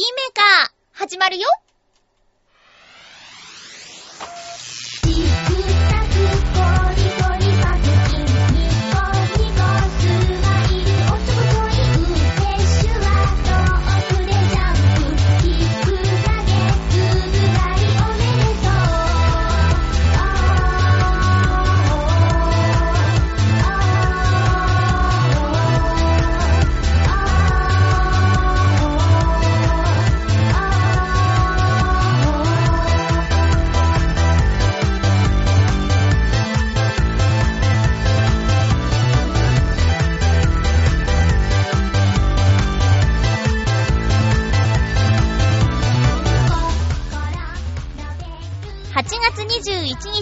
[0.00, 1.46] ピーメーカー、始まるよ。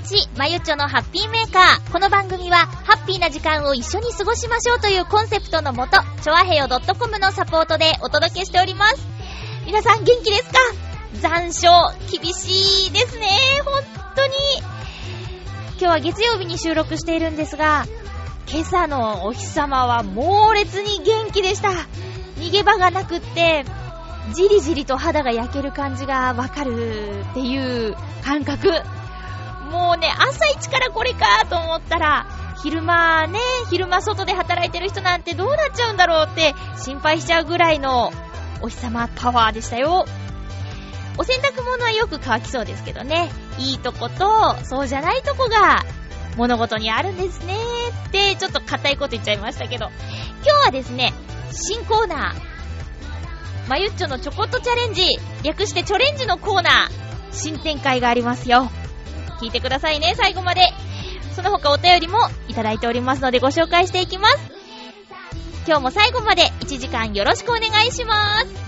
[0.09, 1.93] 21、まゆちょのハッピーメーカー。
[1.93, 9.07] この番組は、ハッピーな時間を一緒に過ごしましょうというコンセプトのもと、ちょわへよ .com のサポートでお届けしております。
[9.67, 10.59] 皆さん元気ですか
[11.21, 11.69] 残暑、
[12.11, 13.28] 厳しいですね。
[13.67, 13.83] 本
[14.17, 14.33] 当に。
[15.73, 17.84] 今日は月曜日に収録しているんですが、
[18.50, 21.69] 今朝のお日様は猛烈に元気でした。
[22.39, 23.67] 逃げ場がなくって、
[24.33, 28.72] じりじりと肌が焼ける感じがわかるっていう感覚。
[29.69, 32.27] もうね、朝一からこれかと思ったら、
[32.62, 33.38] 昼間ね、
[33.70, 38.12] 昼間外で働いてる人なんてどうなっちゃうんだろうって心配しちゃうぐらいの
[38.60, 40.06] お日様パワーでしたよ。
[41.16, 45.84] お洗濯物はよく乾きそうですけどね、いいとこと、そうじゃないとこが
[46.36, 47.56] 物事にあるんですね
[48.06, 49.91] って、ちょっと硬いこと言っちゃいましたけど、
[50.44, 51.12] 今日はですね、
[51.53, 56.75] 新コーナー、まゆっちょのちょこっとチャレンジ、略してチョレンジのコーナー、
[57.32, 58.70] 新展開がありますよ。
[59.41, 60.62] 聞いてくださいね、最後まで。
[61.34, 64.36] その他お便りもいただいておりますのでご紹介していきます。
[65.67, 68.67] 今日も最後まで1時間よろしくお願いします。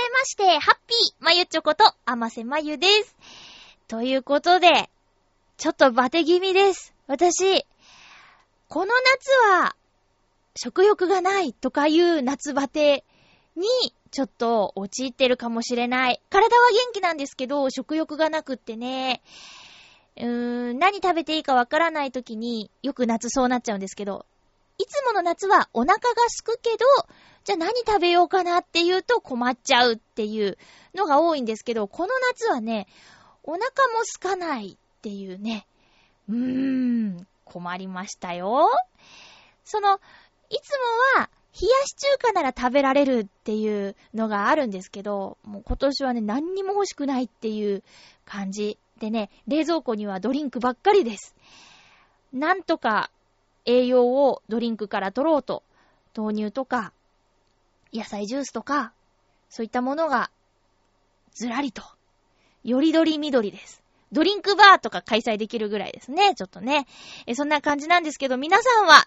[0.00, 3.14] めまして、ハッピーまゆちょこと、あませまゆです。
[3.86, 4.88] ということで、
[5.58, 6.94] ちょっとバテ気味です。
[7.06, 7.66] 私、
[8.68, 9.76] この夏は、
[10.56, 13.04] 食欲がないとかいう夏バテ
[13.56, 13.66] に、
[14.10, 16.20] ちょっと陥ってるかもしれない。
[16.30, 19.20] 体は元気なんですけど、食欲がなくってね、
[20.16, 24.24] うーん、何食べていいかわからない時によく夏そうなっちゃうんですけど、
[24.78, 26.86] いつもの夏はお腹がすくけど、
[27.50, 30.56] じゃあ何食べようかなっていうと困っちゃうっていう
[30.94, 32.86] のが多いんですけど、この夏はね、
[33.42, 35.66] お腹もすかないっていうね、
[36.28, 38.70] うーん、困りましたよ。
[39.64, 39.96] その、
[40.48, 40.78] いつ
[41.16, 41.28] もは、
[41.60, 47.82] 冷やし中華なら食べられるっていうのがあるんですけど、もう今年はね、何にも欲しくないっていう
[48.24, 51.34] 感じでね、冷蔵庫にはドリンクばっかりです。
[52.32, 53.10] なんとか
[53.66, 55.64] 栄養をドリンクから取ろうと、
[56.16, 56.92] 豆乳とか、
[57.92, 58.92] 野菜ジュースとか、
[59.48, 60.30] そういったものが、
[61.32, 61.82] ずらりと、
[62.64, 63.82] よりどり緑です。
[64.12, 66.86] ドリンクバーとか開催できるぐらいですね、ちょっとね。
[67.26, 69.06] え、そんな感じなんですけど、皆さんは、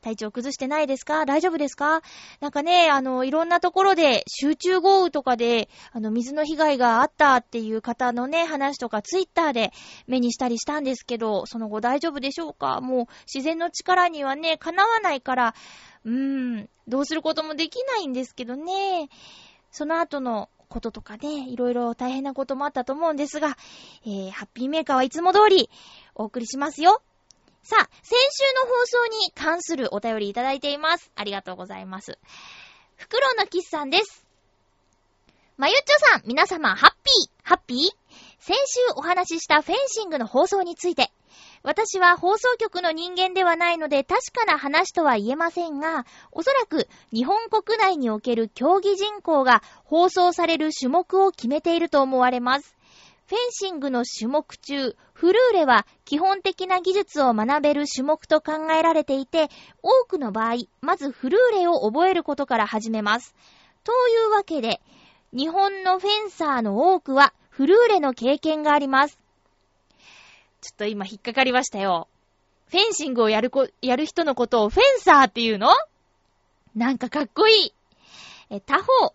[0.00, 1.24] 体調崩してないですか？
[1.24, 2.02] 大丈夫ですか？
[2.40, 9.72] なんかね、あの、いろんなところで集中豪雨とかで、あの、水の被害があったっていう方のね、話とかツイッターで
[10.08, 12.80] 目にしたりしたんですけど、その後大丈夫でしょうか？
[12.80, 15.54] もう自然の力にはね、かなわないから、
[16.04, 19.08] うーん、どうすることもできないんですけどね。
[19.70, 23.56] その後のこととかね、いろいろ大変なこともあったと思うんですが、
[24.04, 25.70] えー、ハッピーメーカーはいつも通り
[26.14, 27.02] お送りしますよ。
[27.62, 31.10] さあ、先週の放送に関するお便りいただいています。
[31.16, 32.18] ありがとうございます。
[32.96, 34.24] フクロウのキスさんです。
[35.56, 37.78] まゆっちょさん、皆様、ハッピー、ハッピー？
[38.38, 41.10] 先週お話ししたフェンシングの放送について、
[41.62, 52.76] 私は放送局の人間ではないので確かな話とは言えませんが、おそらく日本国内における競技人口が放送される種目を決めていると思われます。
[53.26, 59.48] フェンシングの種目中、フルーレは基本的な技術を学べる種目と考えられていて、
[59.82, 63.34] 多くの場合、まずフルーレを覚えることから始めます。
[63.84, 64.80] というわけで、
[65.34, 69.18] 日本のフェンサーの多くはフルーレの経験があります。
[70.60, 72.08] ちょっと今引っかかりましたよ。
[72.70, 75.68] フェンシングをやるこ、やる人のことをフェンサーっていうの？
[76.74, 77.74] なんかかっこいい。
[78.50, 79.14] え、他方、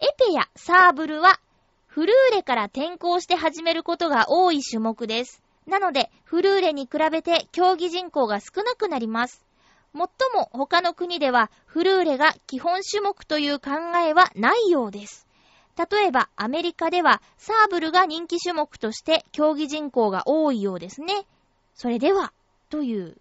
[0.00, 1.40] エペやサーブルは
[1.86, 5.42] フルーレから転校して始めることが多い種目です。
[5.66, 9.44] なので、フルーレに比べて競技人口が少なくなります。
[9.92, 13.70] もっとも他の国ではフルーレが基本種目という考
[14.04, 15.28] えはないようです。
[15.76, 21.26] 例えばアメリカではサーブルが人気種目として競技人口が多いようですね。
[21.74, 22.32] それでは、
[22.68, 23.16] という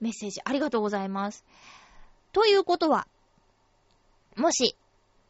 [0.00, 1.44] メッセージありがとうございます。
[2.32, 3.06] ということは、
[4.36, 4.76] もし、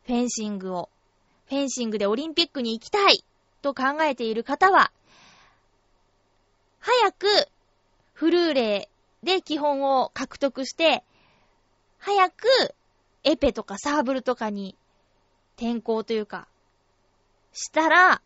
[0.07, 0.91] フェンシングを、
[1.49, 3.25] フェンシングでオリンピックに行きたい
[3.63, 4.93] と考えている方は、
[6.81, 7.27] 早く
[8.13, 8.89] フルーレ
[9.23, 11.05] で基本を獲得して、
[11.99, 12.47] 早く
[13.25, 14.77] エペとかサーブルとかに
[15.57, 16.49] 転校というか、
[17.57, 18.23] したら、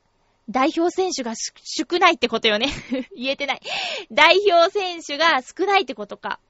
[0.50, 2.68] 代表選手が少ないってことよね
[3.16, 3.60] 言えてない
[4.10, 6.40] 代表選手が少ないってことか。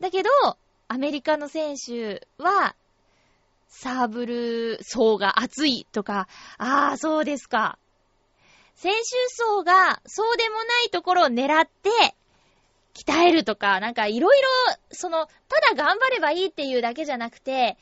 [0.00, 0.30] だけど、
[0.88, 2.74] アメリカの選手は、
[3.68, 7.78] サーブル層が厚いとか、ああ、そうですか。
[8.74, 8.98] 選手
[9.34, 11.90] 層がそうでもないところを狙って、
[12.94, 14.48] 鍛えるとか、なんかいろいろ、
[14.92, 17.76] その、ただ頑張ればいいっていうだけじゃなくて、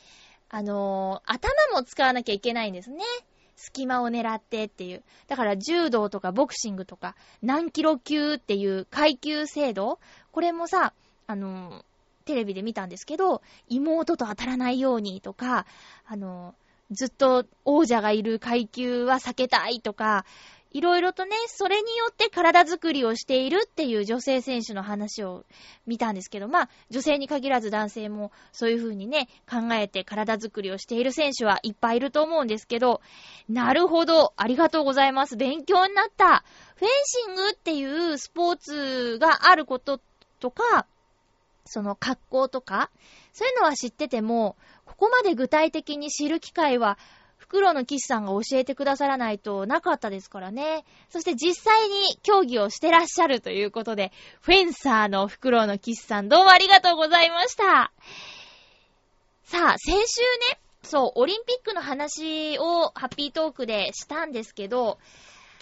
[0.49, 3.05] あのー、頭も使わなきゃいけないんですね。
[3.57, 5.03] 隙間を狙ってっていう。
[5.27, 9.99] だから柔道とかボクシングとか何キロ級っていう階級制度
[10.33, 10.93] これもさ、
[11.27, 11.85] あの、
[12.25, 15.67] テレビで見たんですけど、妹と当たらないようにとか、
[16.07, 16.55] あの、
[16.91, 20.25] ずっと王者がいる階級は避けたいとか、
[20.75, 25.45] いろいろとね、それによって体作りをしているっていう女性選手の話を
[25.87, 33.01] 見たんですけど、まあ、女性に限らず男性もそういう風にね、考えて体作りをしている選手はいっぱいいると思うんですけど、
[33.49, 35.37] なるほど、ありがとうございます。
[35.37, 36.45] 勉強になった。
[36.75, 40.01] フェンシングっていうスポーツがあること
[40.41, 40.87] とか、
[41.65, 42.91] その格好とか、
[43.33, 44.57] そういうのは知ってても、
[44.87, 46.99] ここまで具体的に知る機会は
[47.55, 50.85] 袋の騎士さんが教えてくださらないとなかったですからね。
[51.09, 54.11] そして実際に競技をしてらっしゃるということで、
[54.41, 57.93] フェンサーの袋の騎士さんどうもありがとうございました。
[59.45, 60.21] さあ、先週
[60.51, 64.99] ね、そう、オリンピックの話をハッピートークでしたんですけど、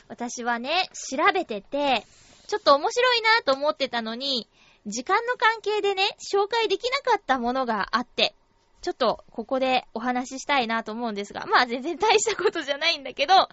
[0.09, 2.06] 私はね、調べてて、
[2.47, 4.49] ちょっと面白いなと思ってたのに、
[4.87, 8.35] 時間の関係でね、紹介できなかったものがあって、
[8.82, 13.49] ちょっとここでお話ししたいなと思うんですが、まあ全然大したことじゃないんだけど、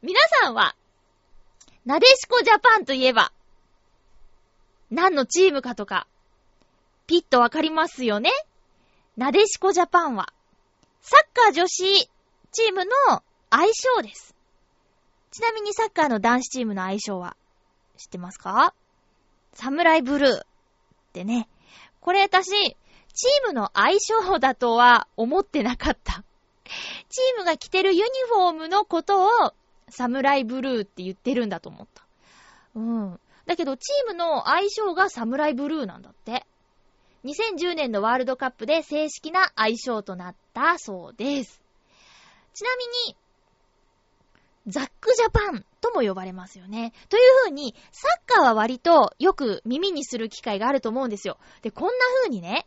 [0.00, 0.76] 皆さんは、
[1.84, 3.32] なでしこジャパンといえば、
[4.90, 6.06] 何のチームかとか、
[7.06, 8.30] ピッとわかりますよね？
[9.16, 10.32] なでしこジャパンは、
[11.00, 12.08] サッカー女子
[12.52, 14.36] チームの愛称です。
[15.32, 17.36] ちなみにサッカーの男子チームの愛称は、
[17.96, 18.72] 知ってますか？
[19.54, 20.46] サムライブルーっ
[21.12, 21.48] てね。
[22.00, 22.76] これ私、
[23.12, 26.24] チームの相性だとは思ってなかった。
[27.08, 29.52] チームが着てるユニフォームのことを
[29.88, 32.04] サムライブルーって言ってるんだと思った。
[32.76, 33.20] うん。
[33.46, 36.46] だけどチームの相性がサムライブルーなんだって。
[37.24, 41.60] 2010年のワールドカップで正式な相性となったそうです。
[42.54, 43.16] ちなみに、
[44.66, 46.92] ザックジャパンとも呼ばれますよね。
[47.08, 51.38] という風に、サッカーは割とよく耳にする機会があると思うんですよ。
[51.62, 51.92] で、こんな
[52.22, 52.66] 風にね、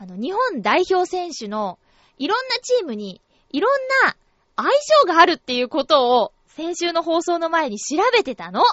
[0.00, 1.78] あの、日本代表選手の
[2.16, 3.20] いろんなチームに
[3.50, 3.72] いろん
[4.06, 4.16] な
[4.56, 8.64] 相性があるっていうことを先週の放送の前に調べてたの。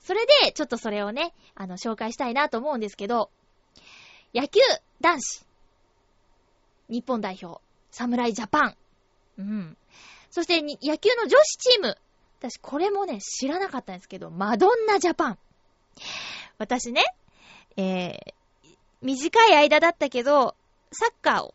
[0.00, 3.30] それで、ちょっとそれをね、あの、紹介したいなと思うんですけど、
[4.34, 4.60] 野球
[5.02, 5.44] 男子、
[6.88, 8.76] 日本代表、侍ジャパン、
[9.38, 9.76] うん。
[10.30, 11.98] そして、野球の女子チーム、
[12.38, 15.38] 私これもね、知らなかったんですけど、マドンナジャパン。
[16.56, 17.02] 私ね、
[17.76, 18.34] えー、
[19.02, 20.54] 短い間だったけど、
[20.92, 21.54] サッカーを、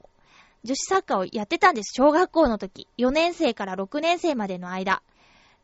[0.64, 1.94] 女子サッカーをやってたんです。
[1.96, 2.88] 小学校の時。
[2.98, 5.02] 4年生から6年生までの間。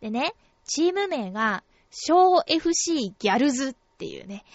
[0.01, 0.33] でね、
[0.65, 4.45] チーム名が、小 FC ギャルズっていうね、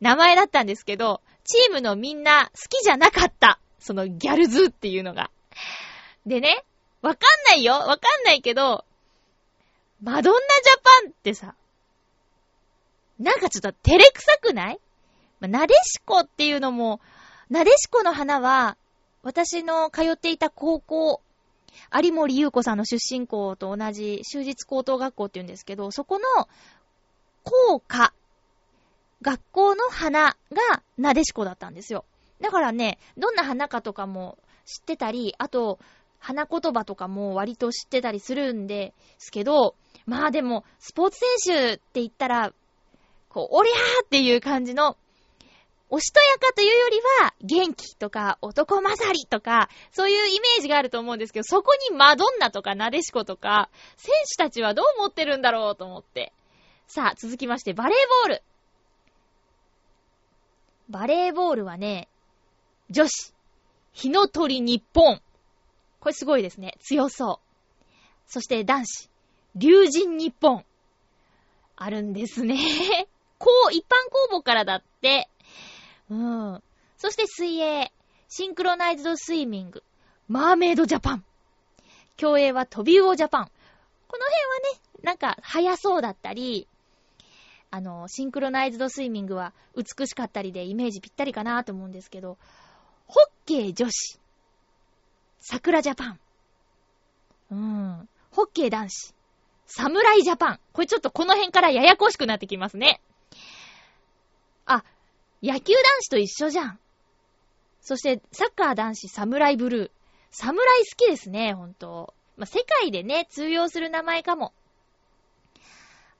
[0.00, 3.60] 名前だったんですけど、チームのみんな好きじゃなかった。
[3.78, 5.30] そのギャルズっていうのが。
[6.26, 6.64] でね、
[7.02, 8.84] わかんないよわかんないけど、
[10.02, 11.54] マドンナジャパンってさ、
[13.18, 14.80] なんかちょっと照れくさくない？
[15.46, 17.00] なでしこっていうのも、
[17.48, 18.76] なでしこの花は、
[19.22, 21.20] 私の通っていた高校、
[21.94, 26.48] 有森優子さんの出身校と同じ終日高等学校って言うんですけど、そこの
[27.44, 28.12] 校歌、
[29.22, 32.04] 学校の花がなでしこだったんですよ。
[32.40, 35.78] だからね、どんな花かとかも知ってたり、あと、
[36.20, 39.76] 花言葉とかも割と知ってたりするんですけど、
[40.06, 42.52] まあでも、スポーツ選手って言ったら、
[43.28, 44.96] こう、おりゃーっていう感じの
[45.90, 56.32] おしとやかというよりは、元気とか、男勝りとか、そういうイメージがあると思うんですけど、そこにマドンナとかナデシコとか、選手たちはどう思ってるんだろうと思って。
[56.86, 58.42] さあ、続きまして、バレーボール。
[60.90, 62.08] バレーボールはね、
[62.90, 63.34] 女子、
[63.92, 65.20] 火の鳥日本。
[66.00, 66.76] これすごいですね。
[66.80, 67.48] 強そう。
[68.26, 69.10] そして男子、
[69.54, 70.64] 竜神日本。
[71.76, 72.56] あるんですね。
[73.38, 73.94] こう、一般
[74.30, 75.28] 公募からだって。
[76.10, 76.62] うん。
[76.96, 77.92] そして水泳、
[78.28, 79.82] シンクロナイズドスイミング、
[80.28, 81.24] マーメイドジャパン。
[82.16, 83.50] 競泳は飛び魚ジャパン。
[84.08, 86.66] この辺はね、なんか早そうだったり、
[87.70, 92.38] あの、シンクロナイズドスイミングは美しかったりでイメージぴったりかなと思うんですけど、
[93.06, 94.18] ホッケー女子、
[95.40, 96.20] 桜ジャパン。
[97.50, 98.08] うん。
[98.30, 99.14] ホッケー男子、
[99.66, 100.60] サムライジャパン。
[100.72, 103.00] これちょっとこの辺からややこしくなってきますね。
[104.66, 104.84] あ、
[105.42, 106.78] 野球男子と一緒じゃん。
[107.80, 109.90] そして、サッカー男子、サムライブルー。
[110.30, 112.14] サムライ好きですね、ほんと。
[112.36, 114.52] まあ、世界でね、通用する名前かも。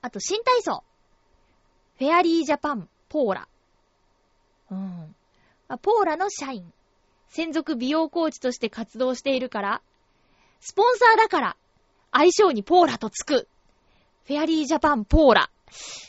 [0.01, 0.83] あと、新体操。
[1.97, 3.47] フェアリージャパン、ポーラ。
[4.71, 5.15] うん。
[5.67, 6.71] ま、ポーラの社員。
[7.27, 9.81] 専属美容コーチとして活動しているから、
[10.61, 11.57] スポンサーだから、
[12.11, 13.47] 相性にポーラとつく。
[14.25, 15.49] フェアリージャパン、ポーラ。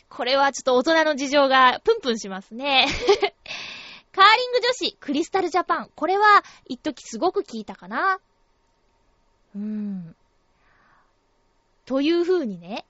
[0.08, 2.86] これはちょっと大人の事情がプンプンしますね。
[4.12, 5.90] カーリング女子、クリスタルジャパン。
[5.94, 8.20] これは、一時すごく聞いたかな。
[9.54, 10.16] うーん。
[11.86, 12.84] という風にね、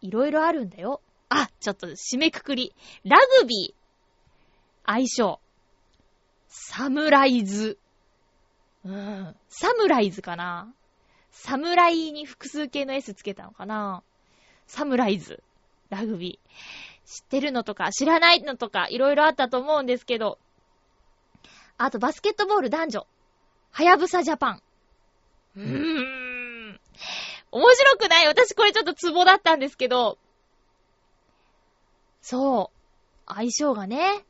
[0.00, 1.02] いろいろあるんだよ。
[1.28, 2.74] あ、ちょっと締めくくり。
[3.04, 3.74] ラグビー。
[4.86, 5.40] 相性。
[6.48, 7.78] サムライズ。
[8.84, 9.36] うん。
[9.48, 10.72] サムライズかな
[11.30, 14.02] サムライに複数形の S つけたのかな
[14.66, 15.42] サムライズ。
[15.90, 17.06] ラグビー。
[17.06, 20.38] 知ってるのとか、知らないのとか、いろいろあったと思うんですけど。
[21.78, 23.06] あと、バスケットボール男女。
[23.70, 24.62] はやぶさジャパン。
[25.56, 26.80] うーん。
[27.52, 30.18] 面白くない私これちょっとツボだったんですけど、
[32.20, 33.32] そう。
[33.32, 34.24] 相性がね。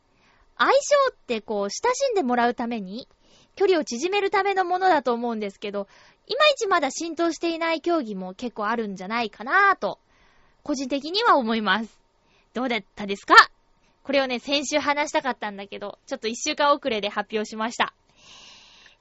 [0.58, 0.78] 相性
[1.12, 3.08] ってこう、親しんでもらうために、
[3.54, 5.88] 距離を縮めるためのものだと思うんですけど、
[6.26, 9.98] いまいちまだ浸透していない競技も結構あるんじゃないかなぁと、
[10.66, 12.00] 個人的には思います。
[12.52, 13.36] どうだったですか？
[14.02, 17.94] これをね、先週話したかったんだけど、ちょっと一週間遅れで発表しました。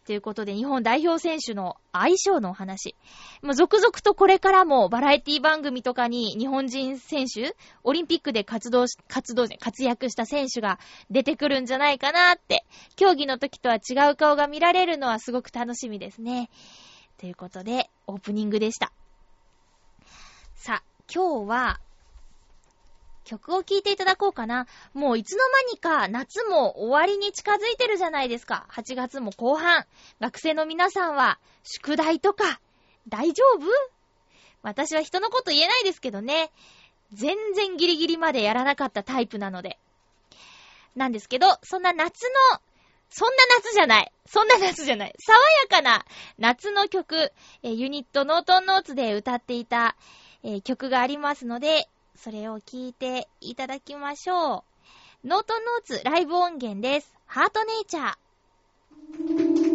[0.05, 2.93] ということで、日本代表選手の相性のお話。
[3.41, 10.77] もう続々とこれからもバラエティ番組とかに日本人選手、オリンピックで活動し、活動、活躍した選手が
[11.09, 12.63] 出てくるんじゃないかなって、
[12.95, 16.51] 競技の時とは違う顔が見られるのはすごく楽しみですね。
[17.17, 18.91] ということで、オープニングでした。
[20.53, 21.79] さあ、今日は、
[23.25, 24.67] 曲を聴いていただこうかな。
[24.93, 28.67] もういつの間にか夏も終わりに近づいてるじゃないですか。
[28.71, 29.85] 8月も後半。
[30.19, 32.59] 学生の皆さんは宿題とか
[33.07, 33.65] 大丈夫？
[34.61, 36.51] 私は人のこと言えないですけどね。
[37.13, 39.79] 全然ギリギリまでやらなかったタイプなので。
[40.95, 42.59] なんですけど、そんな夏の、
[43.09, 44.11] そんな夏じゃない。
[44.27, 45.15] そんな夏じゃない。
[45.19, 46.05] 爽やかな
[46.37, 47.31] 夏の曲、
[47.63, 49.95] ユニットノートンノーツで歌っていた、
[50.47, 54.63] え曲がありますので、それを聞いていただきましょ
[55.23, 55.27] う。
[55.27, 57.11] ノートノーツライブ音源です。
[57.25, 59.74] ハートネイチャー。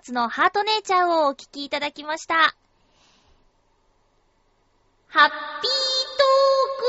[0.00, 2.56] ツのハートネイチャーをお聞きいただきました。
[5.08, 6.80] ハッピートー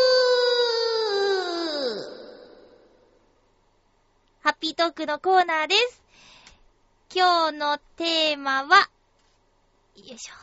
[4.40, 6.02] クハッピートークのコーナーです。
[7.14, 8.90] 今日のテーマは、
[9.96, 10.34] よいしょ。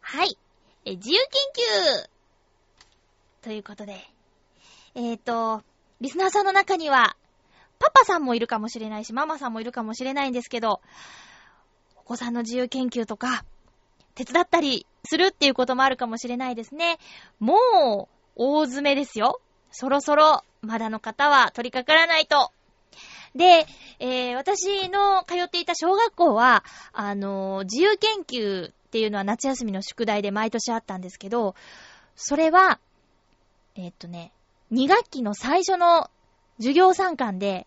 [0.00, 0.38] はい。
[0.84, 1.42] え自由研
[2.02, 2.08] 究
[3.42, 3.98] ということで。
[4.94, 5.64] えっ、ー、と、
[6.00, 7.16] リスナーさんの中には、
[7.78, 10.80] パパさんもいるかもしれないし、ママさんもいるかもしれないんですけど、
[12.04, 13.44] お子さんの自由研究とか、
[14.14, 16.98] 手伝ったりするっていうこともあるかもしれないですね。
[17.40, 19.40] もう、大詰めですよ。
[19.70, 22.52] そろそろ、まだの方は取り掛からないと。
[23.34, 23.66] で、
[23.98, 26.62] えー、私の通っていた小学校は、
[26.92, 31.54] あのー、自由研究っていうのは夏休みの宿題で毎年あったんですけど、
[32.16, 32.78] それは、
[33.76, 34.30] えー、っとね、
[34.72, 36.10] 2学期の最初の
[36.58, 37.66] 授業参観で、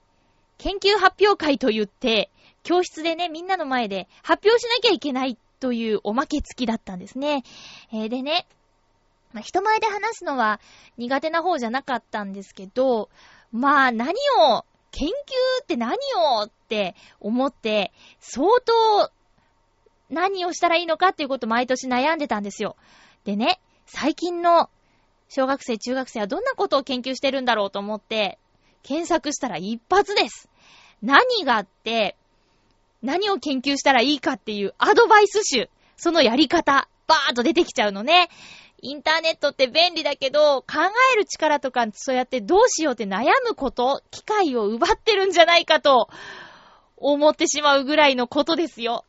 [0.57, 2.29] 研究発表会と言って、
[2.67, 7.45] 教室でね、みんなの前で発表しなきゃいけないというおまけ付きだったんですね。
[7.93, 8.45] えー、でね、
[9.31, 10.59] まあ、人前で話すのは
[10.97, 13.09] 苦手な方じゃなかったんですけど、
[13.53, 14.15] まあ何
[14.51, 15.11] を、研究
[15.63, 19.11] って何をって思って、相当
[20.09, 22.75] 何をしたらいいのかっていうこと毎年悩んでたんですよ。
[23.23, 24.69] でね、最近の
[25.29, 28.37] 小学生、中学生はどんなことを研究してるんだろうと思って、
[28.83, 30.49] 検索したら一発です。
[31.01, 32.17] 何があって、
[33.01, 38.29] 何を研究したらいいかっていうアドバイス集、そのやり方、バーッと出てきちゃうのね。
[38.81, 40.65] インターネットって便利だけど、考
[41.13, 46.09] える力とか、そうやってどうしようって悩むこと、機会を奪ってるんじゃないかと、
[46.97, 49.05] 思ってしまうぐらいのことですよ。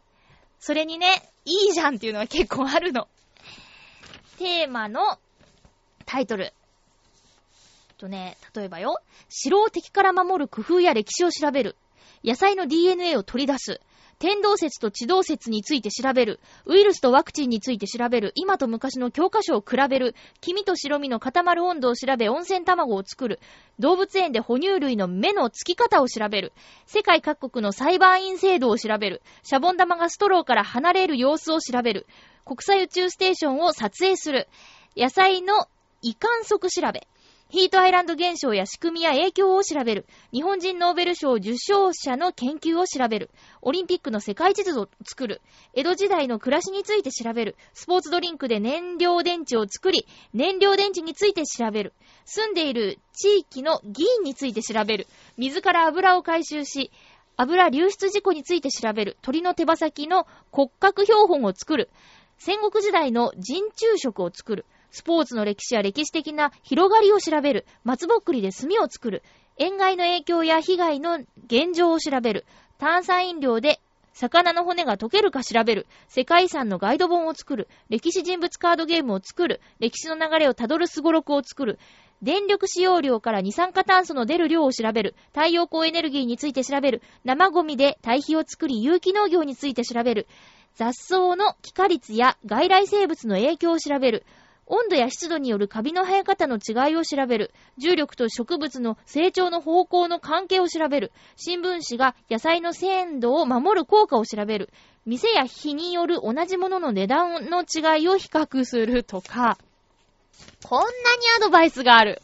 [0.60, 3.08] それにね、いいじゃんっていうのは結構あるの。
[4.38, 5.18] テーマの
[6.06, 6.52] タイトル。
[7.98, 11.76] とね、例えばよ、城を敵から守る工夫や歴史を調べる。
[12.24, 13.80] 野菜の DNA を取り出す。
[14.18, 16.40] 天動説と地動説について調べる。
[16.66, 18.32] ウイルスとワクチンについて調べる。
[18.34, 20.16] 今と昔の教科書を比べる。
[20.40, 23.38] 黄身と白身の固まる温度を調べ、温泉卵を作る。
[23.78, 26.52] 動物園で哺乳類の目のつき方を調べる。
[26.86, 29.22] 世界各国の裁判員制度を調べる。
[29.44, 32.06] シャボン玉がストローから離れる様子を調べる。
[32.44, 34.48] 国際宇宙ステーションを撮影する。
[34.96, 35.68] 野菜の
[36.02, 37.06] 胃観測調べ。
[37.50, 40.04] ヒートアイランド現象や仕組みや影響を調べる。
[40.34, 43.30] 日本人ノーベル賞受賞者の研究を調べる。
[43.62, 45.40] オリンピックの世界地図を作る。
[45.72, 47.56] 江戸時代の暮らしについて調べる。
[47.72, 51.94] スポーツドリンクで燃料電池を作り、燃料電池について調べる。
[52.26, 55.06] 住んでいる地域の議員について調べる。
[55.38, 56.92] 水から油を回収し、
[57.38, 59.16] 油流出事故について調べる。
[59.22, 61.88] 鳥の手羽先の骨格標本を作る。
[62.36, 64.66] 戦国時代の人中食を作る。
[64.90, 67.66] スポーツの歴史や歴史的な広がりを調べる。
[67.84, 69.22] 松ぼっくりで炭を作る。
[69.56, 72.46] 塩害の影響や被害の現状を調べる。
[72.78, 73.80] 炭酸飲料で
[74.18, 75.86] 魚の骨が溶けるか調べる。
[76.08, 77.68] 世界遺産のガイド本を作る。
[77.88, 79.60] 歴史人物カードゲームを作る。
[79.78, 81.78] 歴史の流れをたどるスゴロクを作る。
[82.20, 85.14] 電力使用量から二酸化炭素の出る量を調べる。
[85.32, 87.02] 太陽光エネルギーについて調べる。
[87.24, 90.26] 生ゴミで堆肥を作り有機農業について調べる。
[90.74, 94.24] 雑草の気化率や外来生物の影響を調べる。
[94.68, 97.52] 温度や湿度によるカビの生え方の違いを調べる。
[97.78, 101.12] 重力と植物の成長の方向の関係を調べる。
[101.36, 104.70] 新聞紙が野菜の鮮度を守る効果を調べる。
[105.06, 109.58] 店や日による同じものの値段の違いを比較するとか、
[110.62, 110.92] こんなに
[111.38, 112.20] アドバイスがある。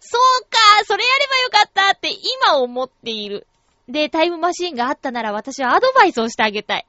[0.00, 3.46] そうか、それやればよかったって今思っている。
[3.88, 6.86] で、タイムマシンがあったなら私はアドバイスをしてあげたい。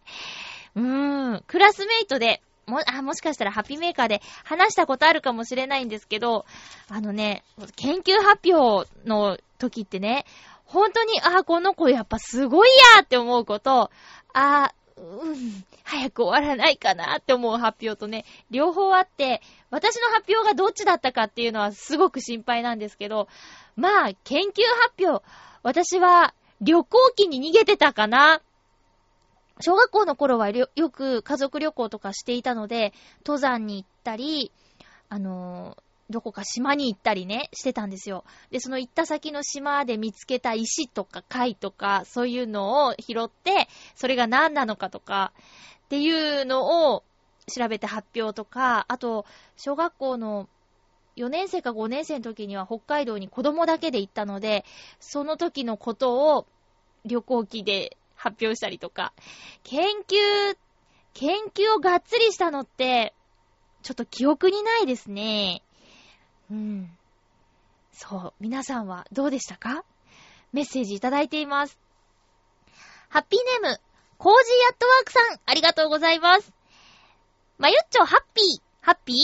[0.75, 6.45] うーん、クラスメイトでも、あ、もしかしたらハッピーメーカーで話したことあるかもしれないんですけど、
[6.89, 7.43] あのね、
[7.75, 10.25] 研究発表の時ってね、
[10.65, 13.89] 本当に、あ、この子やっぱすごいやって思うこと、
[14.33, 23.27] あ、うん、早く終わらないかなって思う発表とね、両方あって、私の発表がどっちだったかっていうのはすごく心配なんですけど、
[23.75, 24.63] まあ、研究
[24.97, 25.23] 発表、
[25.63, 28.41] 私は旅行機に逃げてたかな
[29.59, 32.93] 小学校の頃はよく家族旅行とかしていたので、
[33.25, 34.51] 登山に行ったり、
[35.09, 38.23] あのーどこか島に行ったりね、してたんですよ。
[38.49, 45.33] で、その行った先の島で見つけた石とか貝とか、そういうのを拾って、それが何なのかとか、
[45.85, 47.03] っていうのを
[47.53, 49.25] 調べて発表とか、あと、
[49.57, 50.47] 小学校の
[51.17, 54.63] 4年生か5年生の時には北海道に子供だけで行ったので、
[55.01, 56.47] その時のことを
[57.05, 59.13] 旅行記で発表したりとか、
[59.63, 60.57] 研究、
[61.13, 63.13] 研究をがっつりしたのって、
[63.83, 65.61] ちょっと記憶にないですね。
[66.51, 66.89] うん。
[67.93, 68.33] そう。
[68.39, 69.85] 皆さんはどうでしたか？
[70.51, 71.79] メッセージいただいています。
[73.09, 73.79] ハッピーネーム、
[74.17, 76.51] コージーアットワークさん、ありがとうございます。
[77.57, 79.15] まゆっちょ、ハッピー、ハッピー？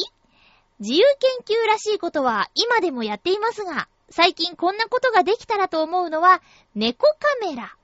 [0.79, 1.03] 自由
[1.45, 6.41] 研究らしいことは今でもやっていますが、最近こんなことができたらと思うのは、
[6.75, 7.75] 猫カメラ。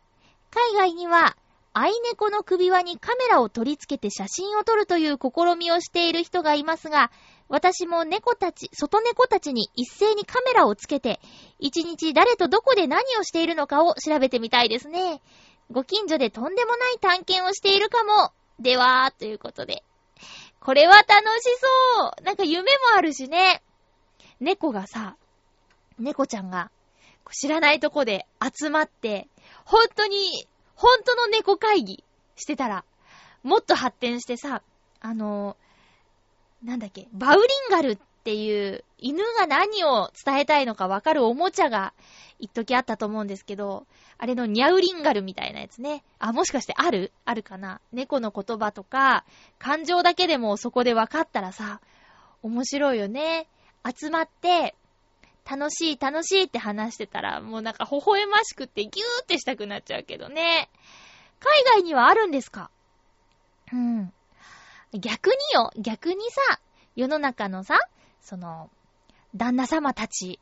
[0.51, 1.35] 海外には、
[1.73, 7.11] 愛猫の首輪にカメラを取り付けて写真を撮るという試みをしている人がいますが、
[7.47, 11.19] 私も猫たち、外猫たちに一斉にカメラをつけて、
[11.59, 15.21] 一日誰とどこで何をしているのかを調べてみたいですね。
[15.71, 18.31] ご近所でとんでもない探検をしているかも。
[18.59, 19.83] では、ということで。
[20.59, 21.43] これは楽し
[21.97, 23.61] そうなんか夢もあるしね。
[24.39, 25.15] 猫がさ、
[25.97, 26.71] 猫ちゃんが
[27.31, 29.27] 知らないとこで集まって、
[29.65, 32.03] 本当に、本当の猫会議
[32.35, 32.85] してたら、
[33.43, 34.61] もっと発展してさ、
[35.01, 35.55] あの
[36.63, 41.93] なんだっけ、バウリンガルっていう犬が何を伝えたいのかわかるおもちゃが
[42.37, 43.85] 一時あったと思うんですけど、
[44.17, 46.03] あれのニャウリンガルみたいなやつね。
[46.19, 47.13] あ、もしかしてある？
[47.23, 47.79] あるかな？
[47.93, 49.23] 猫の言葉とか、
[49.57, 51.79] 感情だけでもそこで分かったらさ、
[52.43, 53.47] 面白いよね。
[53.85, 54.75] 集まって、
[55.49, 60.69] 楽しい楽しいって話してたら、もうなんか微笑ましくてギューってしたくなっちゃうけどね。
[61.39, 62.69] 海外にはあるんですか？
[63.71, 64.13] うん。
[64.93, 66.59] 逆によ、逆にさ、
[66.95, 67.77] 世の中のさ、
[68.21, 68.69] その、
[69.35, 70.39] 旦那様たち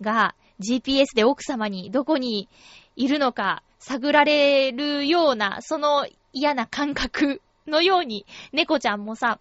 [0.00, 2.48] が GPS で奥様にどこに
[2.96, 9.40] いるのか探られるような、その嫌な感覚のように、猫ちゃんもさ、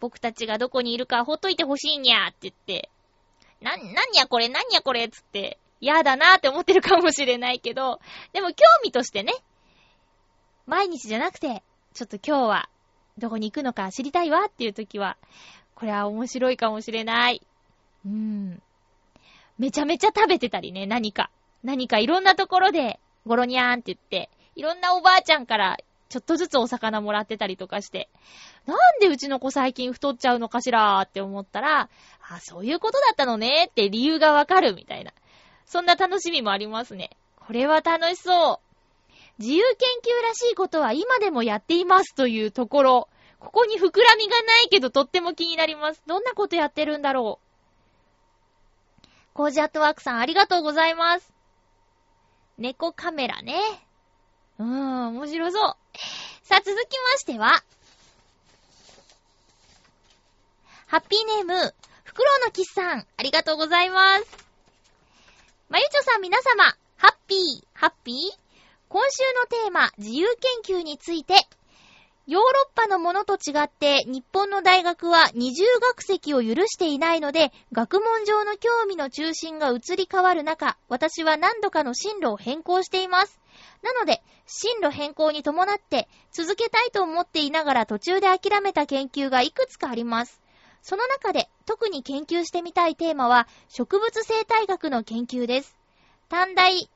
[0.00, 2.90] 僕たちがどこにいるかほっといてほしいにゃーって言って、
[3.62, 8.00] な、なんやこれ、なんやこれつって、嫌だなーって思ってるかもしれないけど、
[8.32, 9.32] でも興味としてね、
[10.66, 11.62] 毎日じゃなくて、
[11.94, 12.68] ちょっと今日は
[13.18, 15.16] どこに行くのか知りたいわっていう時は、
[15.74, 17.42] これは面白いかもしれない。
[18.06, 18.62] うん。
[19.58, 21.30] めちゃめちゃ食べてたりね、何か。
[21.64, 25.78] 何かいろんなところで、ゴロニャーンって言って、いろんなおばあちゃんから
[26.12, 28.10] ちょっとずつお魚もらってたりとかして、
[28.66, 31.88] なんでうちの子最近太っちゃうのかしらーって思ったら、
[32.28, 35.12] あ、そういうことだったのねって理由がわかるみたいな。
[35.66, 37.10] そんな楽しみもありますね。
[37.36, 38.72] これは楽しそう。
[39.38, 43.08] 自由研究らしいことは今でもやっていますというところ。
[43.40, 46.02] ここに膨らみがないけどとっても気になります。
[46.06, 47.52] どんなことやってるんだろう。
[49.34, 51.32] コージアットワークさんありがとうございます。
[52.58, 53.58] 猫カメラね。
[54.58, 55.76] うーん、面白そう。
[56.42, 57.64] さあ続きましては、
[60.86, 61.74] ハッピーネーム、
[62.12, 64.26] フクロウのキスさん、ありがとうございます。
[65.70, 66.64] まゆちょさん皆様、
[66.98, 68.16] ハッピー、ハッピー
[68.90, 70.26] 今週のテーマ、自由
[70.66, 71.36] 研究について、
[72.26, 83.40] ヨーロッパのものと違って日本の大学は二重学籍を許していないので、学問上の興味の中心が移り変わる中、私は何度かの進路を変更しています。
[83.80, 90.41] なので、進路変更に伴って続けたいと思っていながら途中で諦めた研究がいくつかあります。
[90.82, 95.76] その中で特に研究してみたいテーマは植物生態学の研究です。
[96.28, 96.88] 短大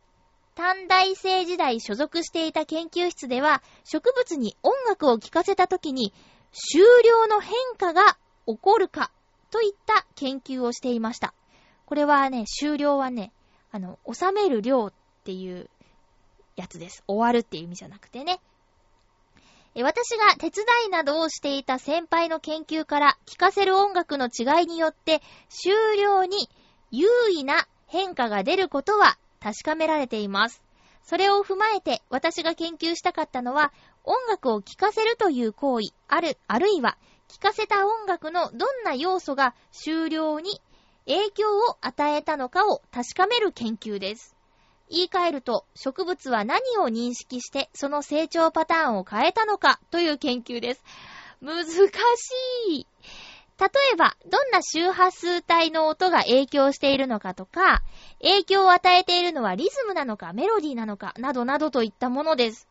[0.56, 6.14] 短大生時代所属していた研究室では、植物に音楽を聴かせた時に、
[6.50, 9.12] 終了の変化が起こるか、
[9.50, 11.34] といった研究をしていました。
[11.84, 13.32] これはね、終了はね、
[13.70, 14.92] あの、収める量っ
[15.24, 15.68] ていう
[16.56, 17.04] やつです。
[17.06, 18.40] 終わるっていう意味じゃなくてね。
[19.82, 26.48] 私が手伝いなどをしていた先輩の研究から聴かせる音楽の違いによって終了に
[26.90, 30.62] 優位な変化が出ることは確かめられています。
[31.06, 40.60] それを踏まえて私が研究したかったのは、音楽を聴かせるという行為、ある、あるいは、聴かせた音楽のどんな要素が終了に
[41.06, 44.35] 影響を与えたのかを確かめる研究です。
[44.88, 50.84] 言い換えると、植物は何を認識してその成長パターンを変えたのかという研究です。
[51.40, 51.70] 難し
[52.68, 52.86] い。
[53.58, 57.82] 例えば、どんな周波数帯の音が影響しているのかとか、
[58.20, 62.68] 影響を与えているのはリズムなのかメロディーなのか、などなどといったものです。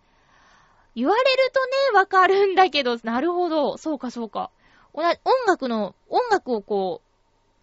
[0.95, 3.77] 言われるとね、わかるんだけど、なるほど。
[3.77, 4.51] そうかそうか。
[4.93, 5.03] 音
[5.47, 7.04] 楽の、音楽をこう、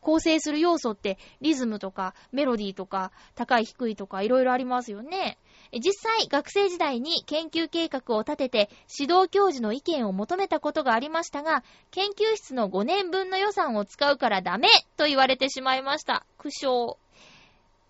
[0.02, 5.38] 構成する要素ってリズムとかメロディーとか高い低いとかいろいろありますよね。
[5.72, 16.26] 実際学生時代に研究計画を立てて指導教授の意見を求めたことがありましたが、研究室の5年分の予算を使うからダメと言われてしまいました。
[16.36, 16.96] 苦笑。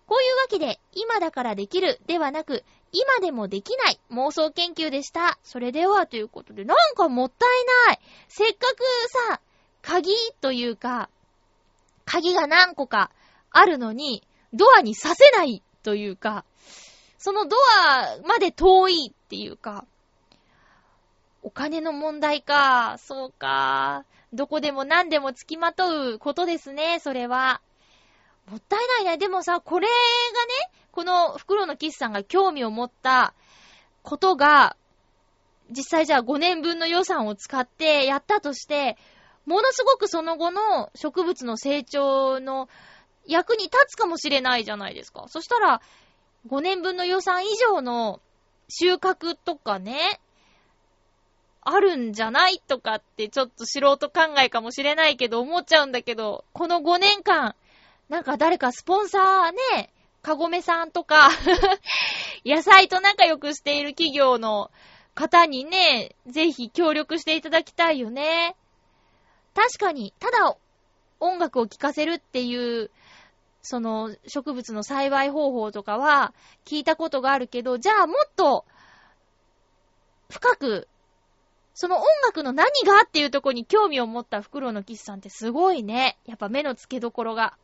[0.05, 5.39] こういうわけで、今だからできるではなく、今でもできない妄想研究でした。
[5.43, 7.49] それではということで、なんかもったい
[7.87, 7.99] ない。
[8.27, 8.83] せっかく
[9.31, 9.41] さ、
[9.81, 11.09] 鍵というか、
[12.05, 13.11] 鍵が何個か
[13.51, 16.45] あるのに、ドアにさせないというか、
[17.17, 19.85] そのドアまで遠いっていうか、
[21.41, 24.05] お金の問題か、そうか。
[24.33, 27.61] どこでも何でも付きまとうことですね、それは。
[28.49, 29.17] もったいないね。
[29.17, 29.99] でもさ、これがね、
[30.91, 33.33] この袋のキスさんが興味を持った
[34.01, 34.75] ことが、
[35.69, 38.97] 実際じゃあ5年分の予算を使ってやったとして、
[39.45, 42.69] ものすごくその後の植物の成長の
[43.25, 45.25] 役に立つかもしれないじゃないですか。
[45.27, 45.81] そしたら、
[46.47, 48.21] 5年分の予算以上の
[48.69, 50.19] 収穫とかね、
[51.61, 57.55] あるんじゃないとかってちょっと素人考えかもしれないけど思っちゃうんだけど、この5年間、
[58.09, 59.89] なんか誰かスポンサーね、
[60.21, 61.29] かごめさんとか
[62.45, 64.71] 野菜と仲良くしている企業の
[65.15, 68.55] 方にね、ぜひ協力していただきたいよね。
[69.53, 70.57] 確かに、ただ
[71.19, 72.91] 音楽を聴かせるっていう、
[73.61, 76.33] その植物の栽培方法とかは
[76.65, 78.65] 聞いたことがあるけど、じゃあもっと
[80.29, 80.87] 深く、
[81.73, 86.17] その音楽の何がっていうとこに興味を持ったフクロウのキスさんってすごいね。
[86.25, 87.57] やっぱ目の付けどころが。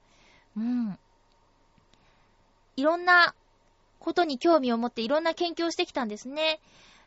[0.56, 0.98] うん。
[2.76, 3.36] いろんな
[4.00, 6.60] ことに興味を持っていろんな研究をしてきたんですね。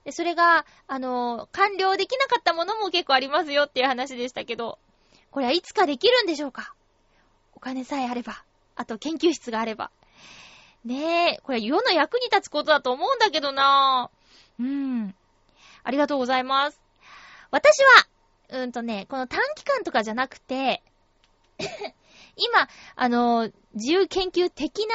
[0.05, 4.79] で、それが、あの、完了できなかったものも結構ありますよっていう話でしたけど、
[5.31, 6.75] これはいつかできるんでしょうか？
[7.55, 8.45] お金さえあれば。
[8.75, 9.91] あと研究室があれば。
[10.85, 14.63] ねえ、これ世の役に立つことだと思うんだけどなぁ。
[14.63, 15.15] うん。
[15.85, 16.81] ありがとうございます。
[17.51, 17.79] 私
[18.49, 20.83] は、うんとね、この短期間とかじゃなくて
[22.37, 24.95] 今、あの、自由研究的な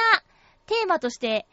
[0.66, 1.46] テーマとして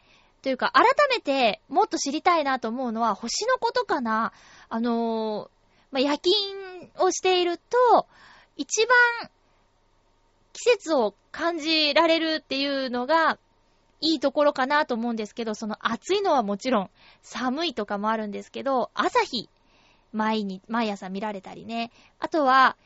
[0.46, 4.32] というか、改めてもっと知りたいなと思うのは、星のことかな。
[4.68, 5.48] あのー、
[5.90, 6.36] まあ、夜勤
[7.04, 8.06] をしていると、
[8.56, 9.28] 一番
[10.52, 13.40] 季節を感じられるっていうのが、
[14.00, 16.90] いいところかなと思うんですけど、その暑いのはもちろん、
[17.22, 19.50] 寒いとかもあるんですけど、朝日、
[20.12, 21.90] 毎日、毎朝見られたりね。
[22.20, 22.76] あとは、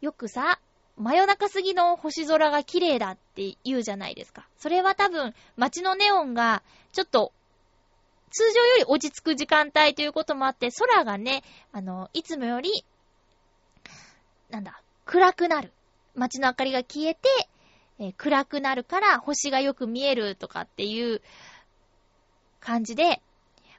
[0.00, 0.58] よくさ、
[0.98, 4.48] 真夜中過ぎの星空が綺麗だって言うじゃないですか。
[4.58, 7.32] それは多分、街のネオンが、ちょっと、
[8.30, 12.84] 通常より落ち着く時間帯ということもあって、空がね、あの、いつもより、
[14.50, 15.72] なんだ、暗くなる。
[16.14, 17.28] 街の明かりが消えて、
[18.00, 21.22] えー、暗くなるから星がよく見えるとかっていう
[22.60, 23.22] 感じで、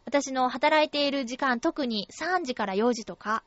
[0.06, 3.44] 私の働いている時間、特に3時から4時とか、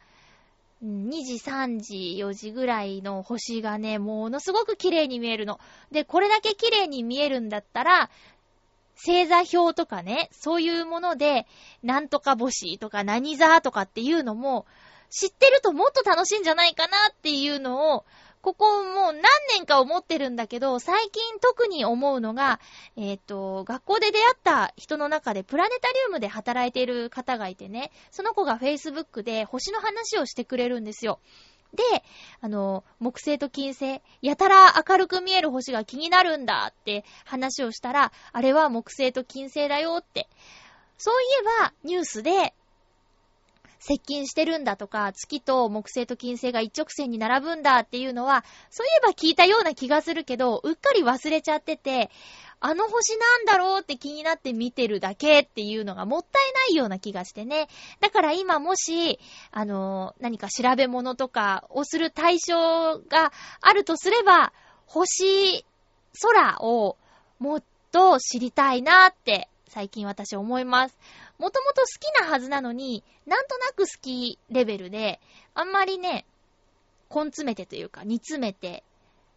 [0.83, 5.61] 2時、3時、4時ぐらいの星がね、ものすごく綺麗に見えるの。
[5.93, 8.11] で、これだけ綺麗に見えるんだったら、
[8.97, 11.47] 星座表とかね、そういうもので、
[11.83, 14.67] なんとか星とか何座とかっていうのも、
[15.09, 18.05] 知ってるともっと楽しいんじゃないかなっていうのを、
[18.43, 22.59] ここもう何年か思ってるんだけど、最近特に思うのが、
[22.97, 31.21] えっ、ー、と、学校で出会った人の中でプラネタリウムで働いている方がいてね、その子が Facebook で星の話をしてくれるんですよ。
[31.73, 31.83] で、
[32.41, 40.29] あの、木星と金星、やたら明るく見える星が気になるんだって話をしたら、あれは木星と金星だよって。
[40.99, 42.55] そういえば、ニュースで、
[43.83, 52.09] 接近してるんだとか、月と木星と金星が一直線に並ぶんだっていうのは、そういえば聞いたような気がするけど、うっかり忘れちゃってて、
[52.61, 57.69] あの星なんだろうって気になって見てるだけっていうのがもったいないような気がしてね。
[57.99, 59.19] だから今もし、
[59.51, 64.53] あの、何か調べ物とかをする対象があるとすれば、
[64.87, 65.67] 星、
[66.21, 66.97] 空を
[67.41, 70.99] もっと知りたいなって最近私思います。
[71.43, 75.21] もともと好きなはずなのに、なんとなく好きレベルで、
[75.55, 76.25] あんまりね、
[77.13, 78.85] 根詰めてというか、煮詰めて、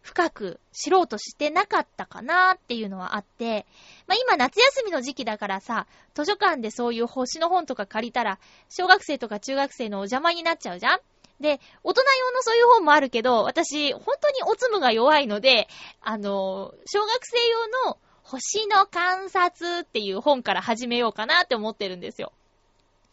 [0.02, 3.66] 深く知ろうとしてなかったかなっていうのはあって、
[4.06, 8.38] まあ、今夏休みの時期だからさ、図書館でそういう星の本とか借りたら、
[8.68, 11.00] 小学生とか中学生のお邪魔になっちゃうじゃん？
[11.40, 15.66] で、大人用のそういう本もあるけど、私、本当におつむが弱いので、
[16.02, 22.32] あの、小学生用の星の観察っていう本から始めようかなって思ってるんですよ。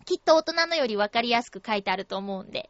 [0.06, 2.68] きっと大人のよりわかりやすく書いてあると思うんで。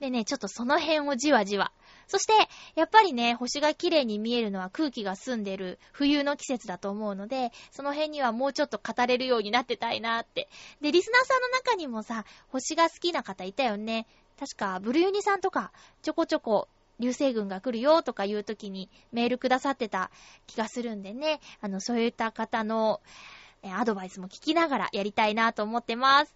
[0.00, 1.70] でね、ちょっとその辺をじわじわ。
[2.08, 2.32] そして、
[2.76, 10.48] やっぱりね、星が綺麗に見えるのは空気が澄んでる冬の季節だと思うので、その辺にはもうちょっと語れるようになってたいなって。
[10.80, 14.06] で、リスナーさんの中にもさ、星が好きな方いたよね。
[14.40, 16.68] 確か、ブルユニさんとか、ちょこちょこ、
[17.02, 20.10] 流星群が来るよとかいう時にメールくださってた
[20.46, 23.00] 気がするんでね、あの、そういった方の、
[23.64, 26.34] えアドバイスも聞きながらやりたいなと思ってます。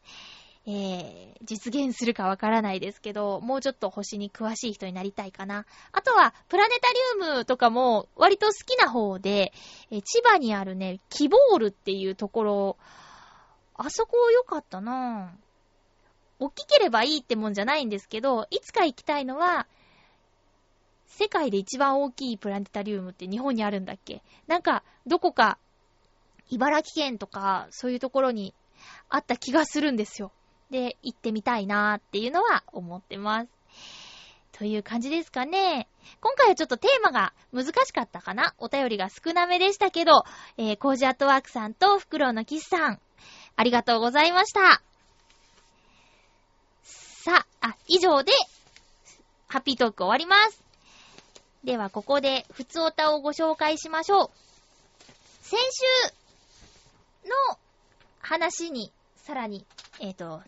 [0.68, 5.64] えー、実現するかわからないですけど、もうちょっと星に詳しい人になりたいかな。
[5.92, 9.52] あとは、プラネタリウムとかも割と好きな方で、
[9.92, 12.76] え、千葉にあるね、キボールっていうところ、
[13.74, 15.46] あそこ良かったなぁ。
[16.38, 19.66] 大きければいいってもんじゃないんですけど、いつか行きたいのは、
[21.07, 24.23] 世界で一番大きいプラネタリウムって日本にあるんだっけ？
[24.47, 25.59] なんか、どこか、
[26.51, 28.55] 茨城県とか、そういうところに
[29.09, 30.31] あった気がするんですよ。
[30.71, 33.49] で、行ってみたいなーっていうのは思ってます。
[34.53, 35.87] という感じですかね。
[36.21, 38.55] 今回はちょっとテーマが難しかったかな？
[38.59, 40.25] お便りが少なめでしたけど、
[40.57, 43.01] えー、コージアットワークさんとフクロウのキスさん、
[43.55, 44.83] ありがとうございました。
[46.83, 48.33] さあ、あ、以上で、
[49.49, 50.65] ハッピートーク終わります。
[51.64, 54.31] では、ここで、ふつおたをご紹介しましょう。
[55.42, 57.59] 先週の
[58.21, 59.66] 話に、さらに、
[60.01, 60.42] えっ、ー、と、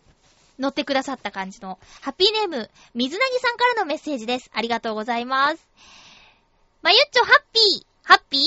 [0.59, 4.49] 乗ってくださった感じの、ハッピーネーム、水なぎさんからのメッセージです。
[4.53, 5.67] ありがとうございます。
[6.81, 8.41] まゆっちょハッピー、ハッピー？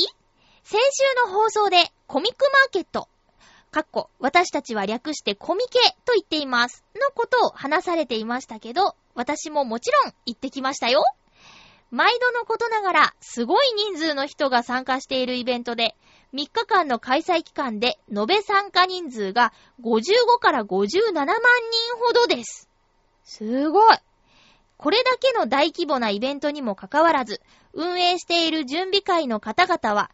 [0.64, 3.09] 先週の放送で、コミックマーケット、
[3.70, 6.85] かっこ、私たちは略してコミケと言っています。
[6.94, 11.03] のことを話されていましたけど、私ももちろん行ってきましたよ。
[11.92, 15.94] 毎度のことながら、すごい人数の人が参加しているイベントで、
[16.33, 19.52] 3日間の開催期間で延べ参加人数が
[19.83, 21.37] 55から57万人
[22.00, 22.70] ほどです。
[23.24, 23.98] すごい。
[24.78, 27.42] これだけの大規模なイベントにもかかわらず、
[27.74, 30.11] 運営している準備会の方々は、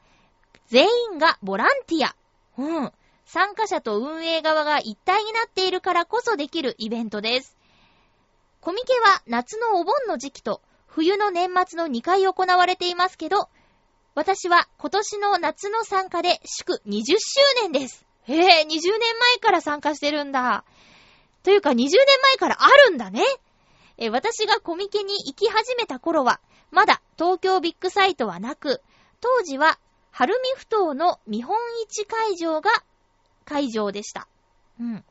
[0.66, 2.16] 全員がボランティア。
[2.60, 2.92] うん。
[3.24, 7.56] 参加者と運営側が一体になっているからこそできるイベントです。
[8.60, 10.60] コミケは夏のお盆の時期と
[10.98, 13.48] 冬の年末の2回行われていますけど、
[14.16, 17.16] 私は今年の夏の参加で祝20周
[17.62, 18.04] 年です。
[18.24, 18.98] へえ、20年前
[19.40, 20.64] から参加してるんだ。
[21.44, 23.22] というか20年前からあるんだね。
[23.96, 26.40] え、私がコミケに行き始めた頃は、
[26.72, 28.82] まだ東京ビッグサイトはなく、
[29.20, 29.78] 当時は、
[30.10, 31.56] 晴海ふ頭の見本
[31.88, 32.72] 市会場が
[33.44, 34.26] 会場でした。
[34.80, 35.04] うん。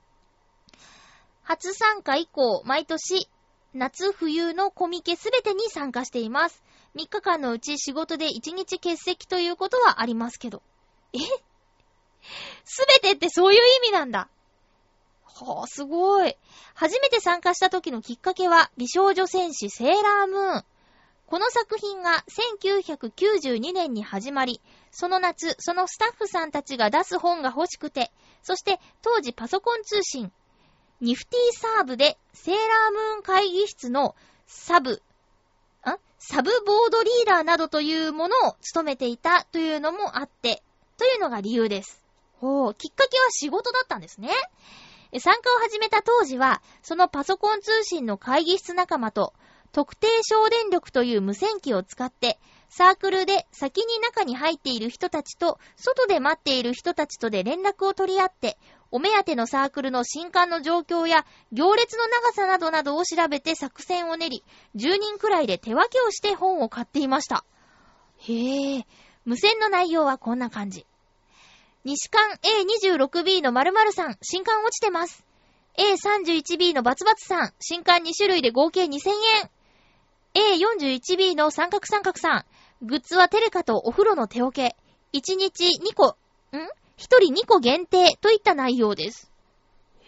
[1.43, 3.29] 初参加以降、毎年、
[3.77, 6.63] 夏冬のコミケすべてに参加しています。
[6.95, 10.63] 3日間のうち仕事で1日欠席ということはありますけど。
[11.13, 11.19] え？
[12.65, 14.29] すべてってそういう意味なんだ。
[15.23, 16.35] はあ、すごい。
[16.73, 20.65] 初めて参加した時のきっかけは、美少女戦士セーラームーン。
[21.27, 22.23] この作品が
[22.89, 24.59] 1992年に始まり、
[24.89, 28.11] その夏、そのスタッフさんたちが出す本が欲しくて、
[28.41, 30.31] そして当時パソコン通信、
[30.99, 34.15] ニフティサーブでセーラームーン会議室の
[34.47, 34.97] サブ、ん
[36.17, 40.63] サブボードリーダーなどというものを務めていたというのもあって、
[40.97, 42.03] というのが理由です。
[42.39, 44.29] ほう、きっかけは仕事だったんですね。
[45.19, 49.33] 参加を始めた当時は、そのパソコン通信の会議室仲間と、
[49.71, 52.39] 特定省電力という無線機を使って、
[52.69, 58.57] サークルで先に中に入っている人たちと、外で待っている人たちとで連絡を取り合って、
[58.91, 64.43] お目当てのサークルの新刊の状況や行列の長さなどなどを調べて作戦を練り、
[64.75, 67.43] 10人くらいで手分けをして本を買っていました。
[68.19, 68.87] へえ、
[69.25, 70.85] 無線の内容はこんな感じ。
[71.83, 72.39] 西館
[72.97, 75.25] A26B の〇〇さん、新刊落ちてます。
[75.77, 79.09] A31B のバツバツさん、新刊2種類で合計2000
[79.41, 79.49] 円。
[80.33, 82.45] A41B の三角三角さん、
[82.85, 84.75] グッズはテレカとお風呂の手桶。
[85.13, 86.15] 1日2個、ん？
[86.97, 89.31] 一人2個限定といった内容です。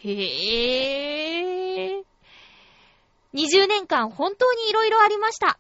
[0.04, 2.04] へぇー。
[3.34, 5.60] 20年間本当に色々ありました。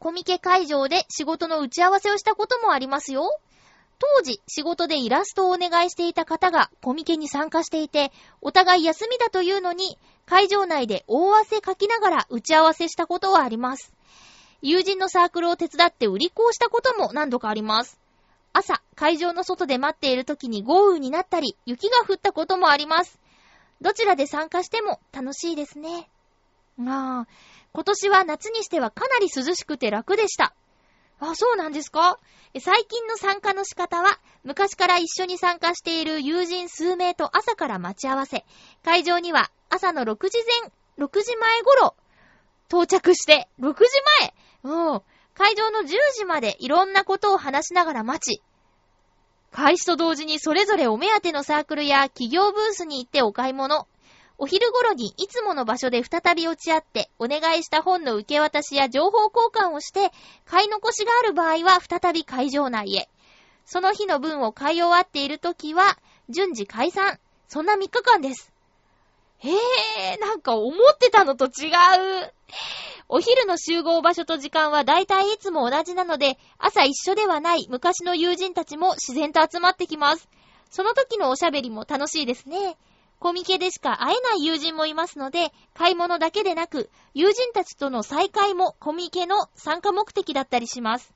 [0.00, 3.38] コミケ会場で仕事の打ち合わせをしたこともありますよ。
[4.00, 9.96] 当時、仕事でイラストをお願いしていた方がコミケに参加していて、お互い休みだというのに、
[10.26, 13.92] 会場内で大汗かきながら打ち合わせしたことはあります。
[14.60, 18.01] 友人のサークルを手伝って売り子をしたことも何度かあります。
[18.52, 23.18] 朝、会場の外で待っている時に豪雨になったり、雪が降ったこともあります。
[23.80, 26.08] どちらで参加しても楽しいですね。
[26.78, 27.26] ああ、
[27.72, 30.54] 今年は夏にしてはかなり涼しくて楽でした。
[31.18, 32.18] あ、そうなんですか？
[32.60, 38.44] 最近の参加の仕方は、昔から一緒に参加している友人数名と朝から待ち合わせ、
[38.84, 41.94] 会場には朝の6時前、6時前頃、
[42.68, 43.90] 到着して、6時
[44.20, 44.34] 前
[44.64, 45.02] うん。
[45.34, 45.84] 会場の10
[46.16, 48.42] 時までいろんなことを話しながら待ち、
[49.52, 53.86] 開始と同時にそれぞれお目当てのサークルや企業ブースに行ってお買い物。
[54.38, 60.10] お昼頃にいつもの場所で再び落ち合ってお願いした本の受け渡しや情報交換をして
[60.46, 63.08] 買い残しがある場合は再び会場内へ。
[63.66, 67.20] その日の分を買い終わっている時は順次解散。
[67.46, 68.51] そんな3日間です。
[69.44, 69.50] へ
[70.12, 72.32] え、なんか思ってたのと違う。
[73.08, 80.28] お昼の集合場所と時間は大体いつも同じなので、朝一緒ではない昔の友人たちも自然と集まってきます。
[80.70, 82.76] その時のおしゃべりも楽しいですね。
[83.18, 91.12] コミケでしか会えない友人もいますので、買い物だけでなく、友人たちとの再会もコミケの参加目的だったりします。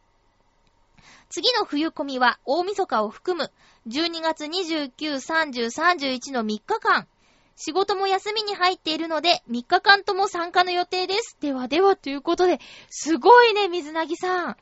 [1.29, 3.51] 次の冬コミは大晦日を含む
[3.89, 7.09] 12月29、30、31の3日間、
[7.57, 11.37] 仕事も休みに入っているので、3日間とも参加の予定です。
[11.41, 14.57] ではでは、ということで、すごいね、水なぎさん。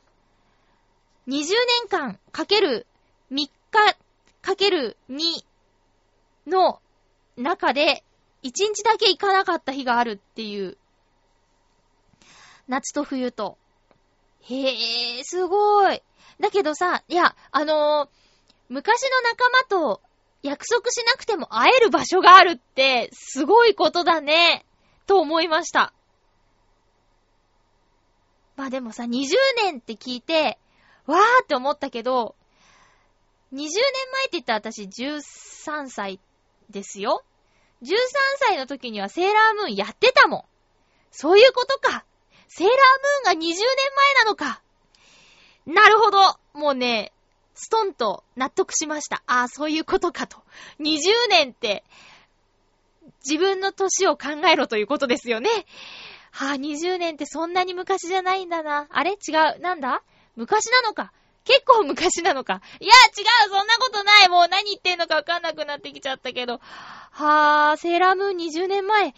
[1.27, 1.43] 20
[1.81, 2.87] 年間かける
[3.31, 3.51] 3日
[4.41, 5.43] かける2
[6.47, 6.79] の
[7.35, 8.03] 中で、
[8.43, 10.77] 1日だけ行かなかった日があるっていう。
[12.67, 13.57] 夏と冬と。
[14.41, 16.01] へえ、すごい。
[16.39, 18.09] だけどさ、いや、あのー、
[18.69, 20.01] 昔の仲間と
[20.45, 24.63] 約束しなくても会える場所があるって、すごいことだね、
[25.07, 25.91] と思いました。
[28.55, 30.59] まあでもさ、20年って聞いて、
[31.07, 32.35] わーって思ったけど、
[33.53, 36.19] 20年前って言ったら私13歳
[36.69, 37.23] ですよ。
[37.81, 37.95] 13
[38.39, 40.43] 歳の時にはセーラームーンやってたもん。
[41.09, 42.05] そういうことか。
[42.47, 42.77] セーラー
[43.25, 43.55] ムーンが20年前
[44.23, 44.61] なのか。
[45.65, 46.19] なるほど。
[46.53, 47.13] もうね、
[47.55, 49.23] ストンと納得しました。
[49.25, 50.37] ああ、そういうことかと。
[50.79, 50.99] 20
[51.29, 51.83] 年って、
[53.27, 55.49] 自分の歳を考えろということですよね。
[56.31, 58.87] はあ、20年ってそんなに昔じゃないんだな。
[58.89, 59.11] あれ？
[59.11, 59.59] 違う？
[59.61, 60.03] なんだ？
[60.35, 61.11] 昔なのか。
[61.45, 62.61] 結構昔なのか。
[62.79, 66.59] いや、違うそんなことないもう何言ってんのかわかんなくなってきちゃったけど。
[67.11, 69.11] はあ、セーラームーン20年前。
[69.11, 69.15] ひ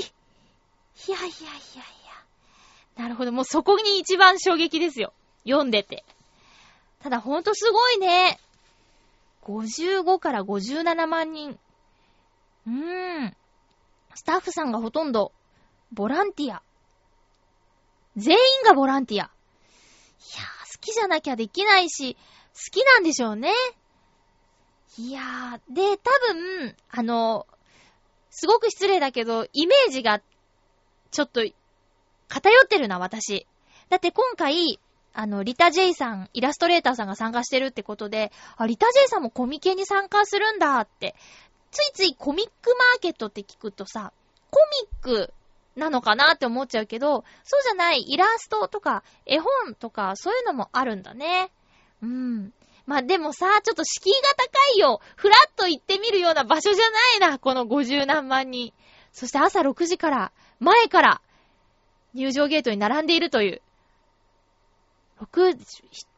[0.00, 1.10] ー。
[1.10, 1.52] いやいやいやい
[2.96, 3.02] や。
[3.02, 3.32] なるほど。
[3.32, 5.12] もうそこに一番衝撃ですよ。
[5.44, 6.04] 読んでて。
[7.06, 8.36] ただほんとすごいね。
[9.44, 11.56] 55から57万人。
[12.66, 13.36] うーん。
[14.16, 15.30] スタッフさんがほとんど、
[15.92, 16.62] ボランティア。
[18.16, 19.20] 全員がボランティア。
[19.20, 19.30] いやー、好
[20.80, 23.52] きじゃなきゃできないし、好きなんでしょうね。
[24.98, 27.46] いやー、で、多分、あの、
[28.30, 30.22] すごく失礼だけど、イメージが、
[31.12, 31.44] ちょっと、
[32.26, 33.46] 偏ってるな、私。
[33.90, 34.80] だって今回、
[35.18, 41.14] あの、リタ・ジェイさん、イラストレーターさんが参加してるってことで、あ、リタ・ジェイさんもコミケに参加するんだって。
[41.70, 44.12] ついついコミックマーケットって聞くとさ、
[44.50, 45.32] コミック
[45.74, 51.50] なのかなって思っちゃうけど、そうじゃないイラストとか絵本とかそういうのもあるんだね。
[52.02, 52.52] うん。
[52.84, 55.00] まあ、でもさ、ちょっと敷居が高いよ。
[55.16, 56.90] ふらっと行ってみるような場所じゃ
[57.20, 58.74] ないな、この50何万人。
[59.12, 61.22] そして朝6時から、前から
[62.12, 63.62] 入場ゲートに並んでいるという。
[65.20, 65.56] 6、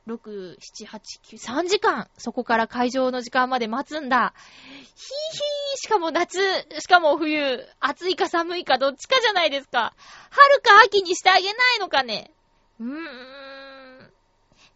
[0.08, 1.00] 6、7、8、
[1.36, 4.34] 9、3時間、そこから会場の時間まで待つんだ。
[4.66, 6.38] ひーひー、しかも夏、
[6.80, 9.94] しかも冬、暑いか寒いかどっちかじゃないですか。
[10.30, 12.32] 春か秋にしてあげないのかね。
[12.80, 14.10] うーん。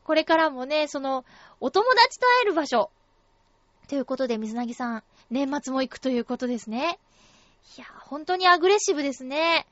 [0.04, 1.24] これからもね、その、
[1.60, 2.90] お友達と会える場所。
[3.88, 7.00] ということで、水なぎさん、年末も行くということですね。
[7.76, 9.66] いや、本当にアグレッシブですね。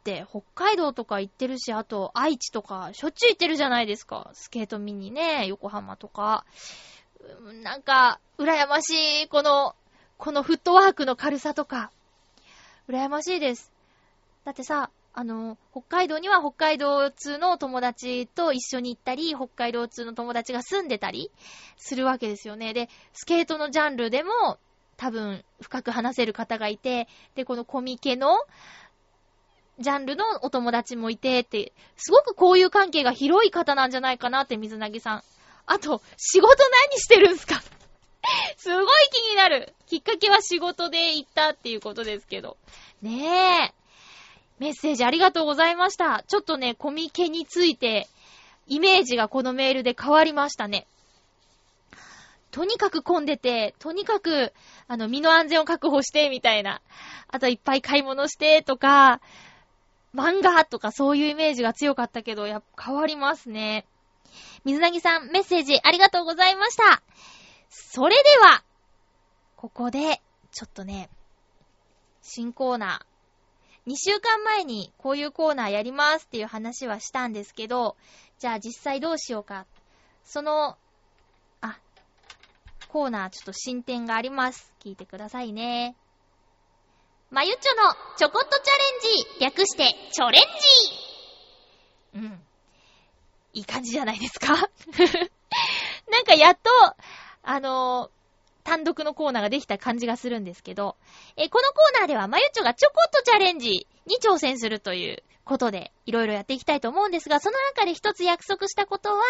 [0.00, 4.30] って、北海道とか行ってるし、あと、愛知とか、しょっちゅう行ってるじゃないですか。
[4.32, 6.44] スケート見にね、横浜とか。
[7.62, 9.76] なんか、羨ましい、この、
[10.16, 11.90] このフットワークの軽さとか。
[12.88, 13.70] 羨ましいです。
[14.44, 21.30] だってさ、あの、北海道には北海道通の友達と一緒に行ったり、北海道通の友達が住んでたり
[21.76, 22.72] するわけですよね。
[22.72, 24.58] で、スケートのジャンルでも
[24.96, 28.38] 多分深く話せる方がいて、で、このコミケの
[29.80, 35.22] ジャンルのお友達もいてって、すごくこういう関係が広い方なんじゃないかなって水なぎさん。
[35.66, 36.56] あと、仕事
[36.90, 37.60] 何してるんすか？
[38.58, 39.74] すごい気になる。
[39.88, 42.56] きっかけは仕事で行ったっていうことですけど。
[43.02, 43.74] ねえ。
[44.58, 46.22] メッセージありがとうございました。
[46.28, 48.06] ちょっとね、コミケについて、
[48.66, 50.86] イメージがこのメールで変わりましたね。
[52.50, 54.52] とにかく混んでて、とにかく、
[54.88, 56.82] あの、身の安全を確保して、みたいな。
[57.28, 59.20] あといっぱい買い物して、とか、
[60.14, 63.86] 漫画とかそういうイメージが強かったけど、やっぱ変わりますね。
[64.64, 67.02] 水なぎさん、メッセージありがとうございました。
[67.68, 68.64] それでは、
[69.56, 70.20] ここで、
[70.52, 71.08] ちょっとね、
[72.22, 73.90] 新コーナー。
[73.90, 77.96] 2週間前にこういうコーナーやりますっていう話はしたんですけど、
[78.38, 79.66] じゃあ実際どうしようか。
[80.24, 80.76] その、
[81.60, 81.78] あ、
[82.88, 84.72] コーナーちょっと進展があります。
[84.80, 85.96] 聞いてくださいね。
[87.30, 92.42] まゆっちょのちょこっとチャレンジ略してチョレンジうん。
[93.52, 94.54] いい感じじゃないですか？
[96.10, 96.70] なんかやっと、
[97.42, 98.10] あのー、
[98.64, 100.96] 単独のコーナーができた感じがするんですけど、
[101.36, 109.22] えこのコーナーではまゆっちょがちょこっとチャレンジに挑戦するということで、いろいろやっていきたいと思うんですが、その中で一つ約束したことは、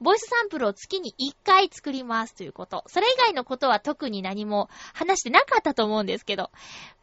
[0.00, 2.84] ボイスサンプルを月に一回作りますということ。
[2.88, 6.50] それ以外のことは特に何も話してなかったと思うんですけど、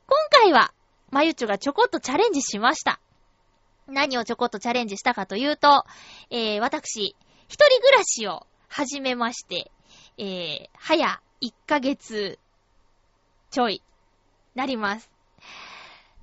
[0.10, 0.74] 今回は、
[1.12, 3.00] まゆちょがちょこっとチャレンジしました。
[3.88, 5.84] 何をちょこっとチャレンジしたかというと、
[6.32, 7.16] えー、私、
[7.48, 9.72] 一人暮らしを始めまして、
[10.18, 12.40] えー、早1ヶ月
[13.52, 13.84] ちょい、
[14.56, 15.12] なります。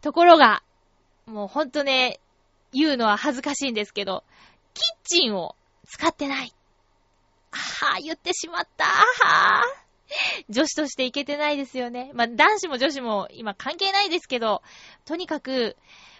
[0.01, 0.65] ところが、
[1.27, 2.19] もうほんとね、
[2.73, 4.25] 言うのは恥ずかしいんですけど、
[4.75, 5.55] キッチンを
[5.87, 6.53] 使ってない。
[7.53, 8.85] あは言ってしまった。
[8.85, 9.86] あはー
[10.49, 12.11] 女子としていけてないですよね。
[12.15, 14.63] まあ、男子も女子も今関係ないですけど、
[15.05, 15.77] とにかく、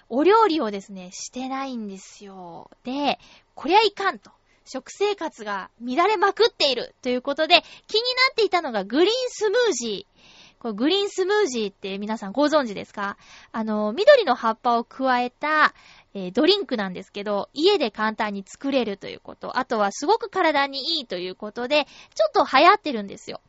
[0.09, 2.71] お料理をですね、してないんですよ。
[2.85, 3.19] で、
[3.55, 4.31] こりゃいかんと。
[4.69, 10.61] 食生活が乱れまくっているということで、気になっていたのがグリーンスムージー。
[10.61, 13.17] これグリーンスムージーって皆さんご存知ですか？
[13.53, 15.73] あの、緑の葉っぱを加えた、
[16.15, 23.41] えー、ドリンクなんですけど、家で簡単に作れるということ、あとはすごく体にいいということで、ちょっと流行ってるんですよ。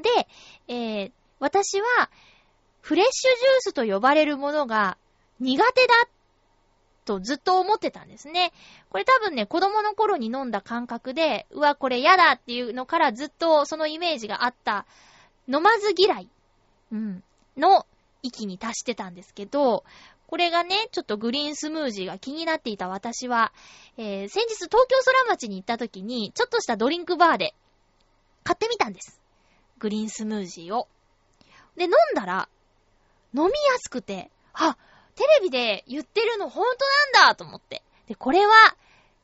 [0.00, 0.28] で、
[0.68, 2.10] えー、私は、
[2.80, 4.96] フレッシュジュースと呼ばれるものが
[5.40, 5.94] 苦手だ
[7.04, 8.52] とずっと思ってたんですね。
[8.90, 14.86] これ多分ね、子供の頃に飲んだ感覚で、うわ、これ嫌だっていうのからずっとそのイメージがあった、
[15.48, 16.28] 飲まず嫌い、
[16.92, 17.24] うん、
[17.56, 17.86] の
[18.22, 19.84] 域に達してたんですけど、
[20.26, 23.52] これがね、ちょっとグリーンスムージーが気になっていた私は、
[23.96, 27.54] えー、先日東京空町に行った時に、ちょっとしたドリンクバーで
[28.42, 29.20] 買ってみたんです。
[29.78, 30.88] グリーンスムージーを。
[31.76, 32.48] で、飲んだら、
[33.34, 34.76] 飲みやすくて、あ、
[35.14, 36.64] テレビで言ってるの本
[37.12, 37.82] 当なんだと思って。
[38.06, 38.52] で、これは、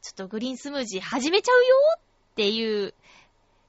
[0.02, 2.94] ちょっとグリーンスムージー始めちゃうよっていう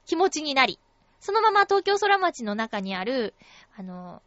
[0.06, 0.78] 気持ちになり、
[1.20, 3.34] そのまま東京空町の中にある、
[3.78, 4.20] あの、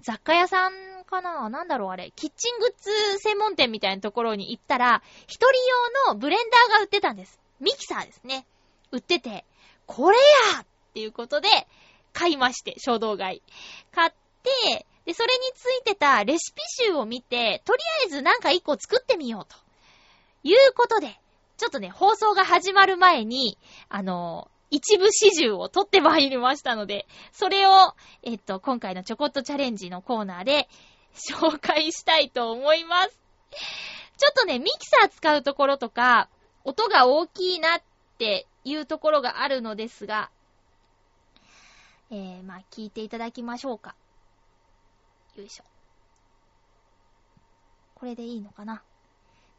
[0.00, 0.72] 雑貨屋さん
[1.04, 1.48] かな？
[1.48, 2.12] なんだろうあれ。
[2.16, 5.46] キッチングッズ専門店みたいなところに行ったら、一人
[6.06, 7.38] 用のブレンダーが売ってたんです。
[7.60, 8.46] ミキサーですね。
[8.90, 9.44] 売ってて、
[9.86, 10.18] これ
[10.54, 11.48] やっていうことで、
[12.14, 13.42] 買いまして、衝動買い。
[13.92, 14.10] 買っ
[14.42, 19.56] て、で、それについてたレシピ集を見て、とりあえずなんか一個作ってみようと。
[20.44, 21.18] いうことで、
[21.56, 23.58] ちょっとね、放送が始まる前に、
[23.88, 30.68] あの一部始終を取って参りましたので、それを、えっと、今回のちょこっとチャレンジのコーナーで
[31.14, 33.18] 紹介したいと思います。
[34.16, 36.28] ちょっとね、ミキサー使うところとか、
[36.64, 37.82] 音が大きいなっ
[38.18, 40.30] ていうところがあるのですが、
[42.16, 43.96] えー、まあ、聞いていただきましょうか。
[45.34, 45.64] よいしょ。
[47.96, 48.84] これでいいのかな？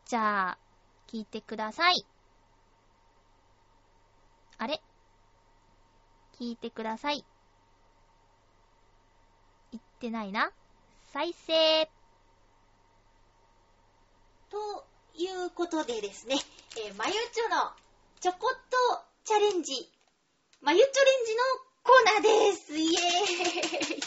[0.05, 0.57] じゃあ、
[1.11, 2.05] 聞いてください。
[4.57, 4.81] あれ？
[6.39, 7.25] 聞いてください。
[9.73, 10.49] 言ってないな？
[11.11, 11.89] 再生。
[14.49, 14.85] と
[15.17, 16.37] いうことでですね、
[16.87, 17.71] えー、まゆちょの
[18.21, 19.73] ちょこっとチャレンジ、
[20.61, 20.89] まゆちょレ
[21.23, 21.41] ンジの
[21.85, 22.75] コーナーです。
[22.75, 22.97] イエーイ今
[23.45, 24.01] 日は、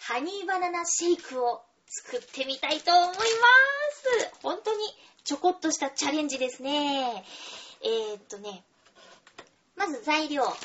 [0.00, 3.26] ハニーバナナシェイクを作ってみたいと思います。
[4.42, 4.78] 本当に
[5.22, 7.24] ちょこっとしたチャレンジですね。
[7.80, 8.64] えー、っとね、
[9.76, 10.42] まず材料。
[10.42, 10.56] 豆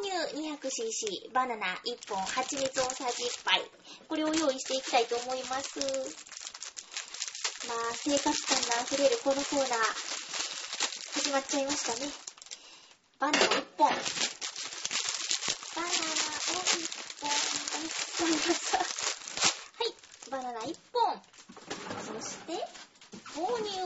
[0.00, 3.70] 乳 200cc、バナナ1本、蜂蜜大さじ1杯。
[4.08, 5.78] これを用意していきたいと思います。
[7.68, 9.68] まあ、生活感が溢れるこのコーナー、
[11.20, 12.31] 始まっちゃいましたね。
[13.22, 13.86] バナナ1本。
[13.86, 14.02] バナナを
[16.74, 16.82] 1
[17.20, 17.30] 本。
[19.78, 19.94] はい、
[20.28, 21.22] バナナ1本。
[22.20, 22.58] そして、
[23.36, 23.78] 豆乳。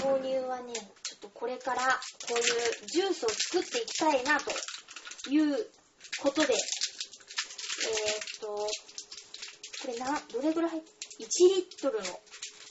[0.00, 1.82] 豆乳はね、ちょっとこれから
[2.28, 2.44] こういう
[2.86, 4.52] ジュースを作っていきたいなと
[5.28, 5.68] いう
[6.22, 8.68] ことで、えー、っと、こ
[9.88, 10.82] れな、どれぐらい ?1
[11.18, 12.04] リットルの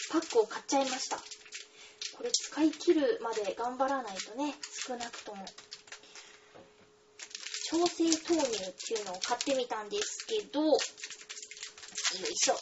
[0.09, 1.17] パックを買っちゃいました。
[2.15, 4.55] これ使い切るまで頑張らないとね、
[4.88, 5.45] 少なくとも。
[7.69, 10.79] 調整豆乳っていうのを買ってみたんですけど、よい
[12.35, 12.55] しょ。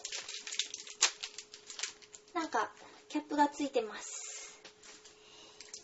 [2.34, 2.72] なんか、
[3.10, 4.58] キャップがついてます。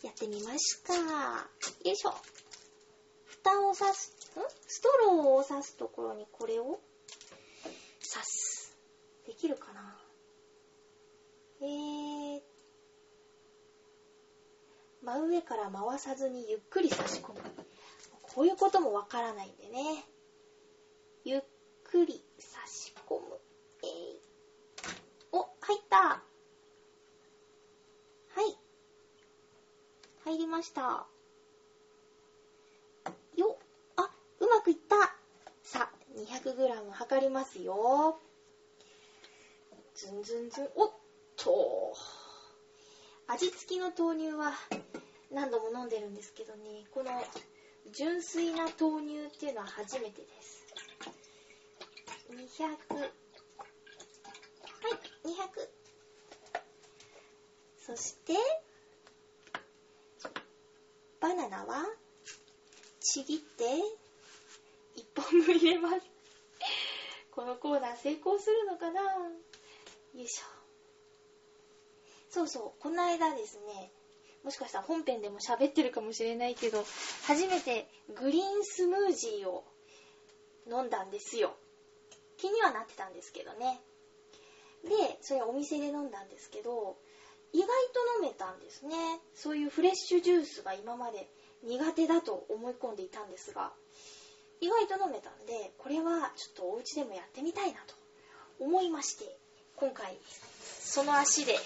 [0.02, 0.94] やってみますか。
[1.84, 2.14] よいしょ。
[3.24, 4.42] 蓋を刺す、ん？
[4.66, 6.80] ストローを刺すところにこれを刺
[8.24, 8.76] す。
[9.26, 9.96] できるかな？
[11.60, 12.21] えー、
[15.02, 17.40] 真上から回さずにゆっくり差し込む。
[18.22, 20.04] こういうこともわからないんでね。
[21.24, 21.42] ゆっ
[21.84, 23.20] くり差し込む。
[23.82, 24.20] えい。
[25.32, 25.98] お、入った。
[25.98, 26.22] は
[28.48, 28.56] い。
[30.24, 31.06] 入りました。
[33.36, 33.58] よ。
[33.96, 34.08] あ、
[34.40, 35.14] うまくいった。
[35.62, 38.18] さ、200g 測りますよ。
[39.94, 40.68] ずんずんずん。
[40.76, 40.90] おっ
[41.36, 41.96] と。
[43.32, 44.52] 味付きの豆乳は
[45.30, 47.10] 何度も飲んでるんですけどね、この
[47.90, 50.66] 純粋な豆乳っていうのは初めてです。
[52.30, 52.66] 200。
[52.68, 53.08] はい、
[55.24, 55.68] 200。
[57.86, 58.34] そして、
[61.18, 61.86] バナナは、
[63.00, 63.64] ちぎって、
[64.96, 65.96] 1本分入れます。
[67.30, 69.00] このコーナー成功するのかな？
[69.00, 69.30] よ
[70.16, 70.61] いしょ。
[72.32, 73.92] そうそう、この間ですね、
[74.42, 76.82] もしかしたら本編でも喋ってるかもしれないけど、
[77.26, 79.64] 初めてグリーンスムージーを
[80.66, 81.54] 飲んだんですよ。
[82.38, 83.78] 気にはなってたんですけどね。
[84.82, 86.96] で、それお店で飲んだんですけど、
[87.52, 89.20] 意外と飲めたんですね。
[89.34, 91.28] そういうフレッシュジュースが今まで
[91.62, 93.74] 苦手だと思い込んでいたんですが、
[94.62, 97.94] 意外と飲めたんで、これはちょっとお家でもやってみたいなと
[98.58, 99.36] 思いまして、
[99.76, 100.18] 今回、
[100.80, 101.58] その足で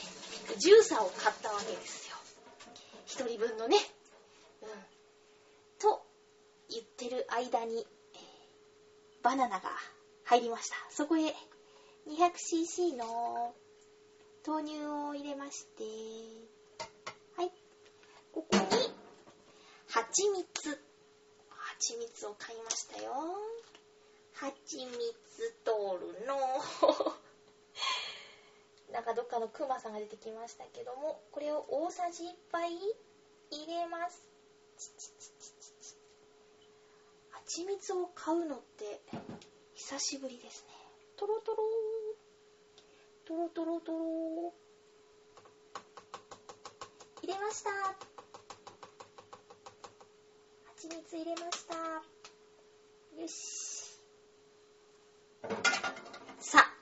[0.58, 2.16] ジューサーを買ったわけですよ。
[3.06, 3.76] 一人分のね。
[4.62, 4.68] うん。
[5.78, 6.02] と
[6.70, 7.86] 言ってる間に、
[9.22, 9.70] バナナが
[10.24, 10.76] 入りました。
[10.90, 11.34] そこへ
[12.06, 13.54] 200cc の
[14.46, 15.84] 豆乳を入れまして、
[17.36, 17.50] はい。
[18.32, 18.62] ここに、
[19.88, 20.80] 蜂蜜。
[21.50, 23.12] 蜂蜜を買いましたよ。
[24.34, 24.94] 蜂蜜
[25.64, 26.36] トールの、
[28.96, 32.72] なんかどっかのクマさんが出てきましたけども、これを大さじ1杯
[33.50, 34.26] 入れます。
[37.28, 39.02] 蜂蜜を買うのって
[39.74, 40.72] 久しぶりですね。
[41.16, 43.28] トロトロー。
[43.28, 44.52] トロトロトロー。
[47.26, 47.70] 入れました。
[50.74, 51.74] 蜂蜜入れました。
[53.20, 54.00] よし。
[56.40, 56.74] さあ、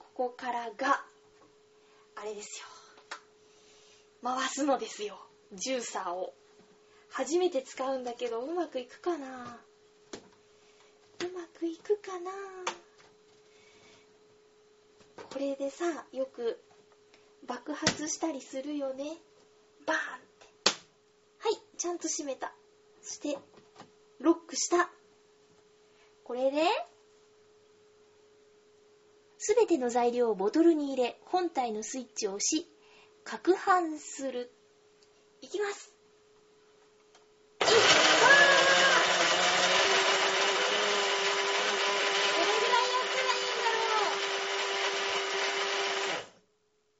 [0.00, 1.04] ここからが、
[2.20, 2.66] あれですよ。
[4.22, 5.18] 回すのですよ。
[5.54, 6.34] ジューサーを。
[7.08, 9.58] 初めて使うんだけど、うまくいくかな
[11.20, 12.30] うまくいくかな
[15.32, 16.60] これでさ、よく
[17.46, 19.16] 爆発したりするよね。
[19.86, 20.46] バーンって。
[21.38, 22.52] はい、ちゃんと閉めた。
[23.00, 23.38] そして、
[24.18, 24.90] ロックした。
[26.24, 26.64] これで、
[29.50, 32.68] すべての材料をボトルに入れ、本体のスイッチを押し、
[33.26, 34.52] 攪拌する。
[35.42, 35.92] いきます。
[37.60, 37.74] いっわー
[42.38, 43.82] どれぐらいやったらいいんだろ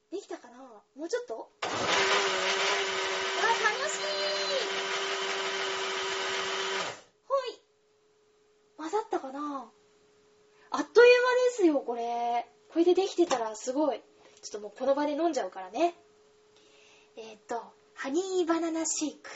[0.08, 1.70] うできたかなもうちょっとわあ、
[3.46, 4.10] 楽しい
[7.28, 7.62] ほい
[8.76, 9.70] 混ざったかな
[10.72, 12.46] あっという間ですよ、これ。
[12.72, 14.02] これでできてたらすごい。
[14.40, 15.94] ちょっともうこの場で飲んじゃうからね。
[17.16, 19.30] えーっと、ハニーバナナシェイク。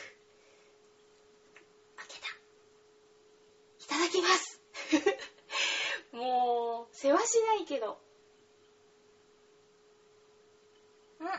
[1.94, 2.26] 開けた。
[3.78, 4.60] いただきます。
[6.10, 8.00] もう、世話しないけど。
[11.20, 11.26] うん。
[11.28, 11.32] うん。
[11.32, 11.34] お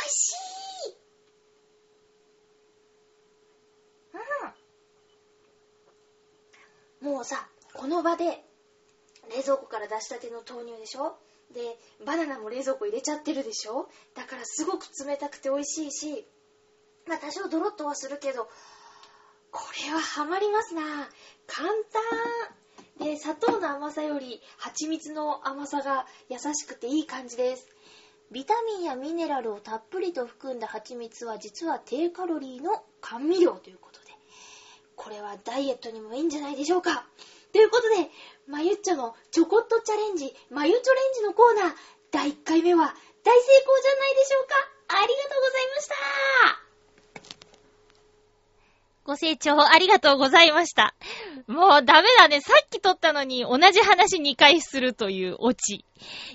[0.00, 0.32] いし
[0.88, 0.96] い
[7.02, 7.10] うん。
[7.12, 8.45] もうさ、この場で、
[9.76, 11.16] から出したての豆乳でしょ？
[11.52, 13.88] で、バナナも冷蔵庫入れちゃってるでしょ？
[14.14, 16.26] だからすごく冷たくて美味しいし、
[17.06, 18.48] まあ多少ドロッとはするけど、
[19.50, 20.82] これはハマりますな
[21.46, 21.68] 簡
[22.98, 27.68] 単で、砂糖の甘さより蜂蜜の甘さが優しくていい感じです。
[28.32, 34.06] ビタミンやミネラルをたっぷりと含んだ蜂蜜は実は低カロリーの甘味料ということで、
[34.96, 37.04] これはダイエットにもいいんじゃないでしょうか。
[37.56, 38.10] ということで、
[38.48, 41.72] まゆっちょのちょこっとチャレンジ、まゆチョレンジのコーナー、
[42.12, 44.54] 第1回目は大成功じゃないでしょうか。
[44.88, 45.94] ありがとうございました。
[49.04, 50.94] ご清聴ありがとうございました。
[51.46, 52.42] もうダメだね。
[52.42, 55.86] さっき撮ったのに同じ話2回するというオチ。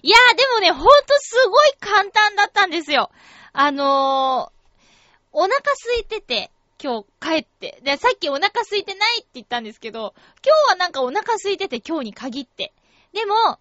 [0.02, 3.12] いやーでもね、ほんとすごい簡単だったんですよ。
[3.54, 5.54] あのー、お腹
[5.86, 6.50] 空いてて、
[6.84, 7.80] 今日帰って。
[7.84, 12.74] で、さっきお腹空いてないって言ったんですけど、今日はなんかお腹空いてて今日に限って。
[13.14, 13.60] でも、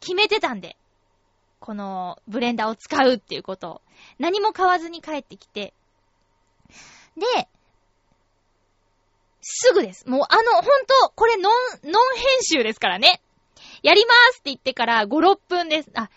[0.00, 0.76] 決めてたんで。
[1.60, 3.82] このブレンダーを使うっていうことを。
[4.18, 5.74] 何も買わずに帰ってきて。
[7.16, 7.48] で、
[9.42, 10.08] すぐです。
[10.08, 11.52] もうあの、ほんと、これノン、
[11.84, 13.20] ノン編集ですからね。
[13.82, 15.90] やりますって言ってから5、6分です。
[15.94, 16.10] あ、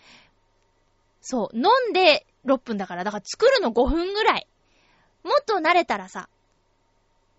[1.20, 4.46] そう、飲んで6分だから、だから作るの5分ぐらい。
[5.26, 6.28] もっと慣れたらさ、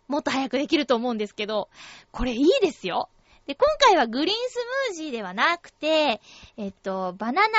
[0.08, 1.70] もっと早くできると思うんですけど、
[2.12, 3.10] これいいですよ。
[3.46, 4.60] で、今回はグリーンス
[4.92, 6.22] ムージーではなくて、
[6.58, 7.58] えっと、バナナ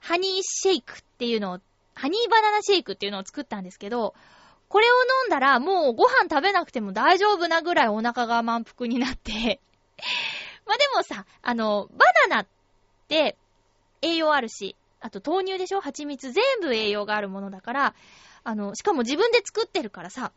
[0.00, 1.60] ハニーシェイクっていうのを、
[1.94, 4.14] ハニーバナナシェイクっていうのを作ったんですけど、
[4.68, 4.94] これを
[5.24, 9.60] 飲んだらもうご飯食べなくても大丈夫なぐらいお腹が満腹になって
[10.66, 12.46] まあでもさ、あの、バナナっ
[13.06, 13.36] て
[14.02, 15.80] 栄養あるし、あと豆乳でしょ？
[15.80, 17.94] 蜂蜜全部栄養があるものだから、
[18.44, 20.32] あの、しかも自分で作ってるからさ、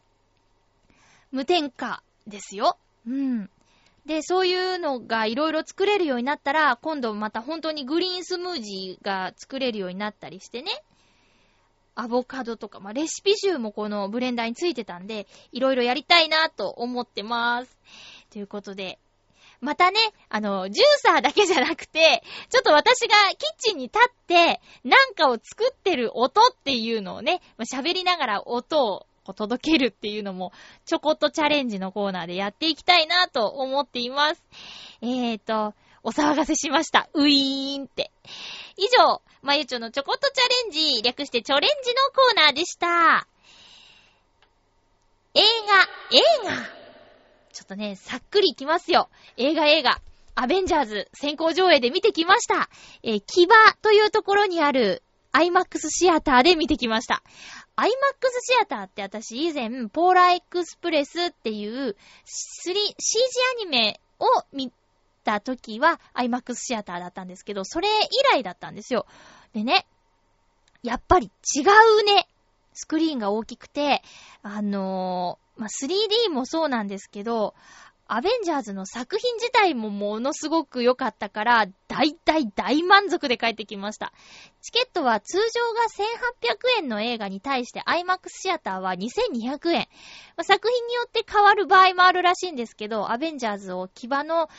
[1.32, 2.78] 無添加ですよ。
[3.06, 3.50] うん。
[4.06, 10.72] で、そういうのがいろいろ作れるようになったら、今度また本当にグリーンスムージーが作れるようになったりしてね。
[11.96, 17.78] アボカドとか、まあ、レシピ集もこのブレンダーについてたんで、いろいろやりたいなと思ってます。
[18.30, 19.00] ということで、
[19.60, 20.00] またね、
[20.30, 30.54] あの、ジューサーだけじゃなくて、ちょっと私がキッチンに立って、なんかを作ってる音っていうのをね、喋りながら音を届けるっていうのも、
[30.86, 34.44] ちょこっとチャレンジのコーナーでやっていきたいなと思っています。
[35.02, 37.10] えーと、お騒がせしました。
[37.14, 38.12] ウィーンって。
[38.78, 43.28] 以上、まゆちょのちょこっとチャレンジ、略してチョレンジのコーナーでした。
[45.34, 46.87] 映画、映画。
[47.58, 49.10] ちょっとね、さっくりいきますよ。
[49.36, 50.00] 映画映画。
[50.36, 52.70] アベンジャーズ先行上映で見てきました。
[53.02, 55.02] えー、木場というところにある
[55.34, 57.24] IMAX シアターで見てきました。
[57.76, 57.88] IMAX
[58.44, 61.96] シアターって私以前、ポーラエクスプレスっていう
[62.68, 62.76] 3CG
[63.54, 64.72] アニメを見
[65.24, 69.08] た時は IMAX シアターだったんですけど、それ以来だったんですよ。
[69.56, 69.88] でね、
[70.84, 72.28] やっぱり違うね。
[72.76, 74.04] スクリーンが大きくて、
[74.44, 77.56] あの、まあ、3D もそうなんですけど、
[78.10, 84.14] アベンジャーズの作品自体もものすごく良かったから、大大大満足で帰ってきました。
[84.62, 85.82] チケットは通常が
[86.80, 89.88] 1800円の映画に対して IMAX シアターは2200円。
[90.38, 94.50] まあ、作品によって変わる場合もあるらしいんですけど、アベンジャーズを牙の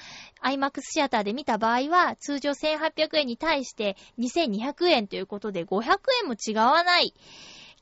[0.42, 7.14] IMAX シアターで見た場合は、通常1800円に対して2200円ということで500円も違わない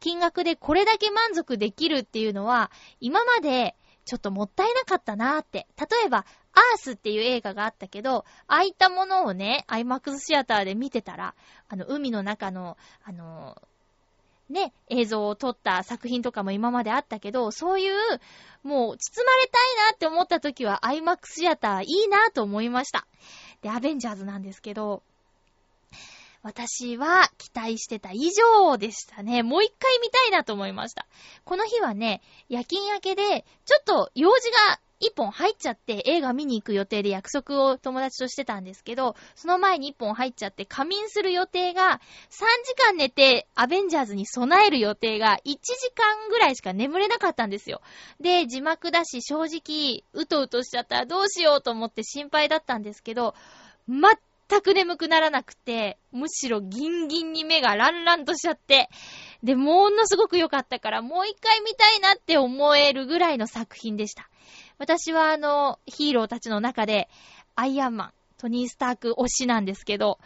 [0.00, 2.70] 金額でこれだけ満足できるっていうのは、
[3.00, 3.76] 今まで
[4.06, 5.66] ちょっともったいなかったなーって。
[5.78, 11.34] 例えば、アースっていう映画があったけど、ああいったものをね、IMAX シアターで見てたら、
[11.68, 13.60] あの、海の中の、あの、
[14.48, 17.94] ね、映像を撮った作品とかも今まであったけど、そういう、
[18.62, 23.06] もう、包まれたいなって思った時は IMAX シアターいいなと思いました。
[23.60, 25.02] で、アベンジャーズなんですけど、
[26.46, 29.42] 私は期待してた以上でしたね。
[29.42, 31.08] もう一回見たいなと思いました。
[31.44, 45.58] この日はね、夜勤明けで、ちょっと用事が一本入っちゃって映画見に行く予定で約束を友達としてたんですけど、その前に一本入っちゃって仮眠する予定が3時間寝てアベンジャーズに備える予定が1時
[45.96, 47.80] 間ぐらいしか眠れなかったんですよ。
[48.20, 53.34] で、字幕だし正直うとうとしちゃったらどうしようと思って心配だったんですけど、
[53.88, 54.00] 全
[54.48, 58.88] 全く眠くならなくて、むしろギンギンに目がランランとしちゃって、
[59.42, 64.28] で、ものすごく良かったから、もう一回見たいなって思えるぐらいの作品でした。
[64.78, 67.08] 私はあの、ヒーローたちの中で、
[67.54, 70.18] アイアンマン、トニー・スターク推しなんですけど、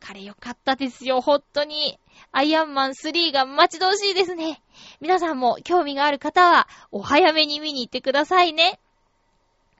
[0.00, 1.98] 彼良かったですよ、ほんとに。
[2.32, 4.62] アイアンマン3が待ち遠しいですね。
[5.00, 8.80] 皆さんも興味がある方は、お早めに見に行ってくださいね。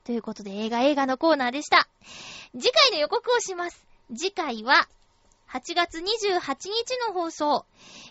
[0.07, 1.88] ということで、映画映画のコーナーでした。
[2.57, 3.84] 次回の予告をします。
[4.16, 4.88] 次回は、
[5.52, 7.66] 8月28日の放送。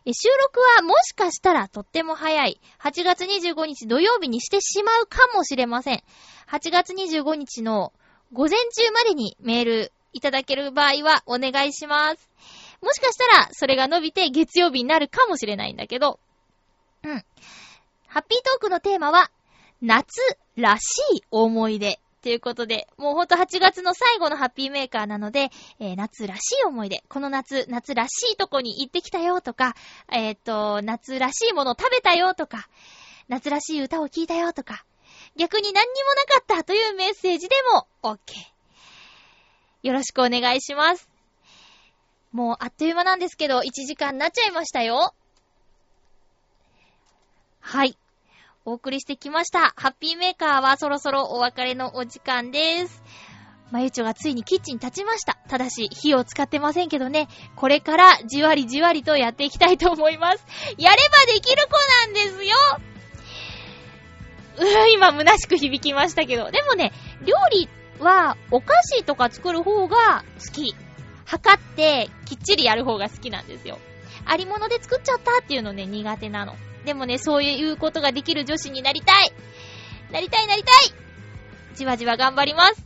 [0.05, 2.59] 収録はもしかしたらとっても早い。
[2.79, 6.03] 8月25日土曜日にしてしまうかもしれません。
[6.49, 7.93] 8月25日の
[8.33, 12.29] 午前中までにメールいただける場合はお願いします。
[12.81, 16.19] もしかしたらそれが伸びて月曜日になるかもしれないんだけど。
[17.03, 17.23] うん。
[18.07, 19.31] ハッピートークのテーマは、
[19.86, 20.19] 夏
[20.57, 27.03] らしい思い出ということで、もうほんと8月の最後のハッピーメーカーなので、えー、夏らしい思い出。
[27.07, 29.75] この夏、夏らしいとこに行ってきたよとか、
[30.11, 32.67] えっ、ー、と、夏らしいもの食べたよとか、
[33.27, 34.86] 夏らしい歌を聴いたよとか、
[35.36, 38.17] 逆に何にもなかったというメッセージでも OK。
[39.83, 41.07] よろしくお願いします。
[42.31, 45.13] もうあっという間なんですけど、1時間になっちゃいましたよ。
[47.59, 47.95] はい。
[48.68, 49.74] お送りしてきました。
[49.76, 53.03] ハッピーメーカーはそろそろお別れのお時間です。
[53.70, 55.38] まゆちょがついにキッチン立ちました。
[55.47, 60.43] ただし、火を使ってませんけどね、これからじわりじわりとやっていきたいと思います。
[60.80, 62.55] やればできる子なんですよ
[64.57, 66.49] うー、今虚しく響きましたけど。
[66.49, 66.91] でもね、
[67.24, 70.74] 料理はお菓子とか作る方が好き。
[71.26, 73.78] 測ってきっちりやる方が好きなんですよ。
[74.26, 76.55] ありもので作っちゃったっていうのね、苦手なの。
[76.86, 79.31] でもね、そういうことができる女子になりたい
[80.11, 80.73] なりたいなりたい
[81.75, 82.86] じわじわ頑張ります。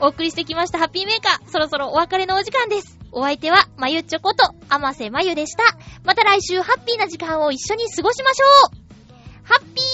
[0.00, 2.98] お送りしてきましたハッピーメーカー、そろそろお別れのお時間です。
[3.12, 5.62] お相手は、まゆっちょこと、あませまゆでした。
[6.04, 8.80] また来週ハッピーな時間を一緒に過ごしましょう
[9.44, 9.89] ハッピー